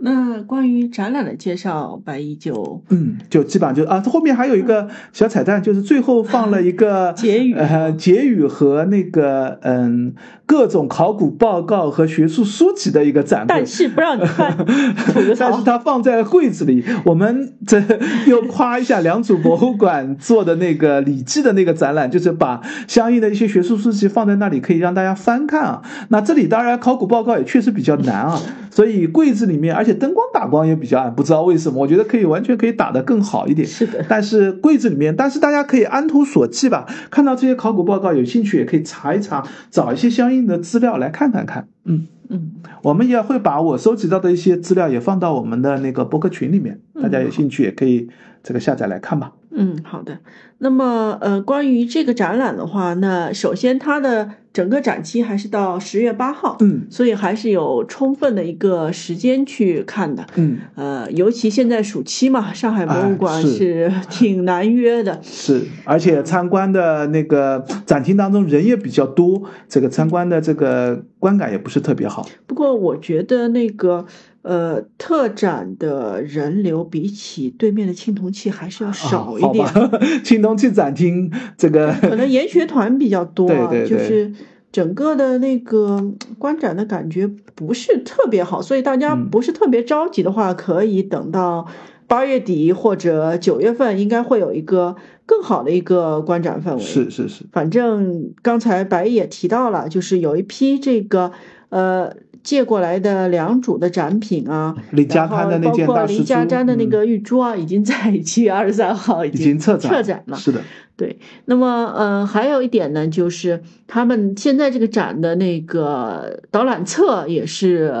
[0.00, 0.30] 嗯。
[0.30, 10.14] 那关于展览的介绍，白衣就嗯，就基本上就啊，后面还有一个小彩蛋，就是最后放了一个结语，呃，结语和那个嗯
[10.46, 14.56] 各种考古报告和学术书籍的一个展，但是不让你看，
[15.38, 16.82] 但是它放在柜子里。
[17.04, 17.82] 我们这
[18.26, 25.82] 又夸一下良渚博物馆做的那个《礼记》的那个展览，就是把相应的一些学术书籍放在那里，可以让大家翻看啊。
[26.08, 28.40] 那这里当然考古报告也确实比较难啊，
[28.70, 29.89] 所以柜子里面，而且。
[29.94, 33.66] 灯光打光也比较暗，不知道为什么，我觉得可以完全可以打得更好一点。
[33.66, 41.68] 是的，但是柜子里面，但是大家可以按图索骥吧，看到这些考古报告，有兴趣也可以查一查，找一些相应的资料来看看看。
[41.84, 42.52] 嗯嗯，
[42.82, 48.08] 我们也会把我收集到的一些资料也放到我们的那个博客群里面，大家有兴趣也可以
[48.42, 49.32] 这个下载来看吧。
[49.52, 50.18] 嗯，好的。
[50.58, 54.30] 那么呃，关于这个展览的话，那首先它的。
[54.52, 72.28] 整个展期还是到十月八号，嗯，所以还是有充分的一个时间去看的，嗯，呃，尤其现在暑期嘛，上海博物馆是 挺难约的， 是，而且参观的那个展厅当中人也比较多，这个参观的这个观感也不是特别好。
[72.48, 74.04] 不过我觉得那个。
[74.42, 79.66] 呃，特展的人流比起对面的青铜器还是要少一点。
[80.24, 84.32] 青铜器展厅这个可能研学团比较多， 对对对，就是
[84.72, 91.66] 整个的那个观展的感觉不是特别好，所以大家不是特别着急的话，可以等到
[92.06, 94.96] 八月底或者九月份，应该会有一个
[95.26, 96.80] 更好的一个观展氛围。
[96.80, 101.32] 是是是，反正刚才白也提到了，就是有一批这个
[101.68, 102.16] 呃。
[102.42, 110.36] 借过来的良渚的展品啊，然后包括林家滩的那个玉珠啊，已经在 七月二十三号已经策展了。
[110.36, 110.60] 是的，
[110.96, 111.18] 对。
[111.44, 117.92] 那么，呃，还有一点呢，就是他们现在这个展的那个导览册也是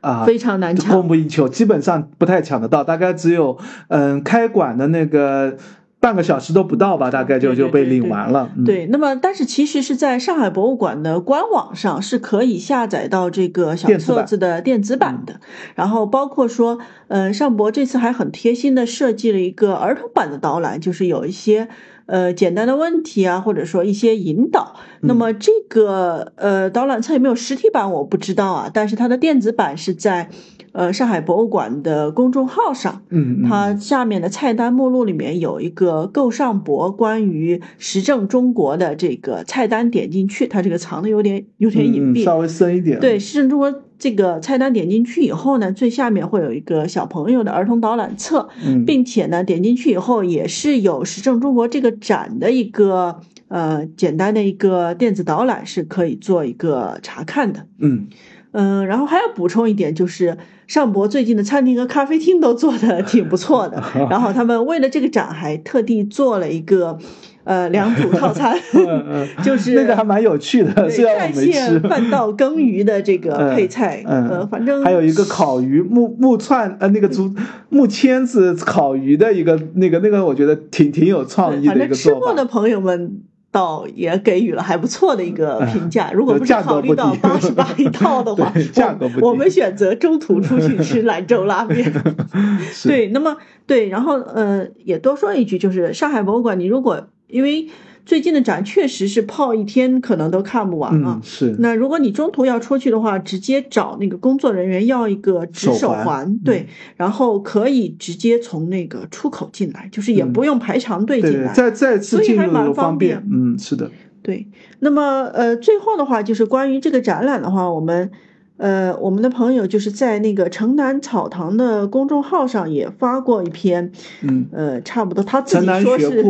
[0.00, 3.58] 啊非常难抢，供不应求，基本上不太抢得到，大概只有
[3.88, 5.56] 嗯开馆的那个。
[6.04, 8.50] 半个小时都不到吧，大概就就被领完了。
[8.66, 15.40] 对，那么但是其实是在上海博物馆的官网上是可以下载到这个小册子的电子版的。
[15.74, 16.78] 然后包括说，
[17.08, 21.68] 呃，上博这次还很贴心的设计了一个儿童版的导览，就是有一些
[22.04, 24.76] 呃简单的问题啊，或者说一些引导。
[25.00, 30.28] 那么这个呃导览册有没有实体版我不知道啊，但是它的电子版是在。
[30.74, 42.98] 呃，上海博物馆的公众号上，嗯，它下面的菜单目录里面有一个购上博关于时政中国的这个菜单，点进去，它这个藏的有点有点隐蔽，稍微深一点。
[42.98, 57.68] 对，时政中国这个菜单点进去以后呢，最下面会有一个小朋友的儿童导览册，嗯，并且呢，点进去以后也是有时政中国这个展的一个呃简单的一个电子导览，是可以做一个查看的。
[57.78, 58.08] 嗯
[58.50, 60.36] 嗯，然后还要补充一点就是。
[60.66, 66.98] 上博最近的餐厅和咖啡厅都做的 挺不错的， 然后他们为了这个展还特地做了一个，
[67.44, 68.56] 呃，两组套餐，
[69.44, 71.78] 就是那个还蛮有趣的，虽然我没吃。
[71.80, 77.30] 饭到羹鱼的这个配菜，呃，反正还有一个烤鱼木木串，呃，那个竹
[77.68, 82.18] 木签子烤鱼的一个那个那个，我觉得挺挺有创意的一个做法。
[82.18, 83.22] 吃过的朋友们。
[83.54, 86.10] 倒也给予了还不错的一个评价。
[86.10, 91.92] 如果不是考虑到八十八一套的话， 价格不我们选择中途出去吃兰州拉面。
[92.82, 97.68] 对，那么对，然后呃，也多说一句，就是上海博物馆，你如果因为。
[98.06, 101.20] 最近的展确实是泡一天可能都看不完啊。
[101.22, 101.56] 是。
[101.58, 106.66] 那如果你中途要出去的话，直接找那个工作人员要一个纸手环，对，
[106.96, 113.26] 然后可以直接从那个出口进来，就是也不用排长队进来，再再次进入方便。
[113.32, 113.90] 嗯，是的。
[114.22, 114.46] 对。
[114.80, 118.10] 那么呃，最后的话就是关于这个展览的话，我们。
[118.56, 123.90] 呃，我们的朋友就是在那个城南草堂的公众号上也发过一篇，
[124.22, 126.24] 嗯，呃，差不多他自己说是，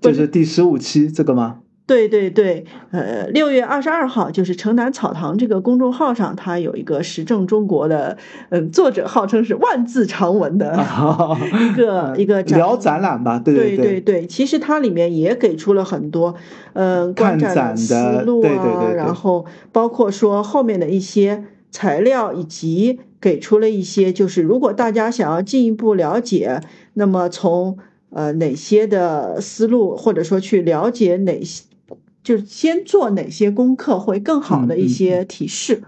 [0.00, 1.60] 就是第十五期这个吗？
[1.84, 8.16] 对对对，呃，六月二十二号，就是城南草堂这个公众号上，它有一个时政中国的，
[8.50, 10.78] 嗯，作者号称是万字长文的
[11.52, 16.34] 一个一个聊展览吧，对对对对，其实它里面也给出了很多，
[16.74, 17.94] 嗯，观展的思
[18.24, 21.44] 路啊，然后包括说后面的一些。
[21.72, 26.60] 材料以及给出了一些，就是如果大家想要进一步了解，
[26.94, 27.78] 那么从
[28.10, 31.64] 呃哪些的思路，或者说去了解哪些，
[32.22, 35.82] 就是先做哪些功课会更好的一些提示。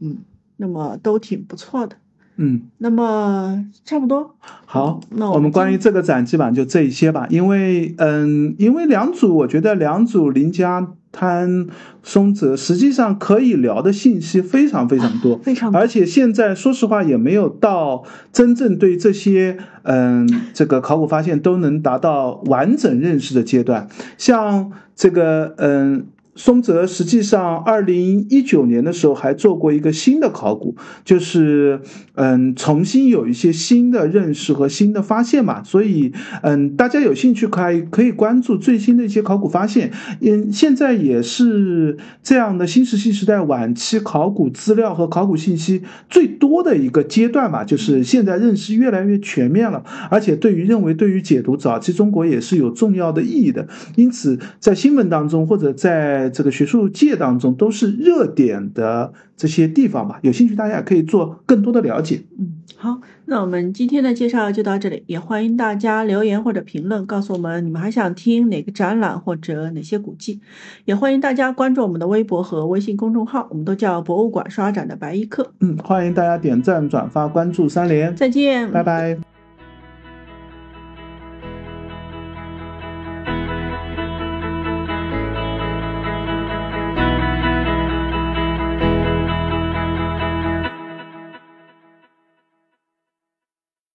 [0.00, 0.18] 嗯，
[0.58, 1.96] 那么都挺不错的。
[2.38, 4.34] 嗯，那么差不多。
[4.66, 7.26] 好，那我们关于这个展基本上就这一些吧。
[7.30, 11.66] 因为，嗯，因为两组，我觉得两组邻家滩、
[12.02, 23.88] 松泽实际上可以聊的信息非常非常多，非常，而且现在说实话也没有到真正对这些，嗯，这个考古发现都能达到完整认识的阶段。
[24.18, 26.06] 像这个，嗯。
[26.36, 31.80] 松泽实际上，二零一九年的时候还做过一个新的考古，就是
[32.14, 35.62] 嗯，重新有一些新的认识和新的发现嘛。
[35.64, 39.90] 所以嗯，大家有兴趣可以可以关注最新的一些考古发现。
[40.20, 53.66] 嗯，现在也是这样的新石器时代晚期考古资料和考古信息最多的一个阶段吧，就是现在认识越来越全面了，而且对于认为对于解读早期中国也是有重要的意义的。
[53.96, 62.22] 因此，在新闻当中或者在在这个学术界当中都是热点的这些地方吧，有兴趣大家可以做更多的了解。
[62.38, 70.40] 嗯，好，那我们今天的介绍就到这里，也欢迎大家留言或者评论告诉我们你们还想听哪个展览或者哪些古迹，
[70.84, 75.52] 也欢迎大家关注我们的微博和微信公众号，我们都叫博物馆刷展的白衣客。
[75.60, 79.25] 嗯，欢迎大家点赞、转发、关注三连，再见，拜拜。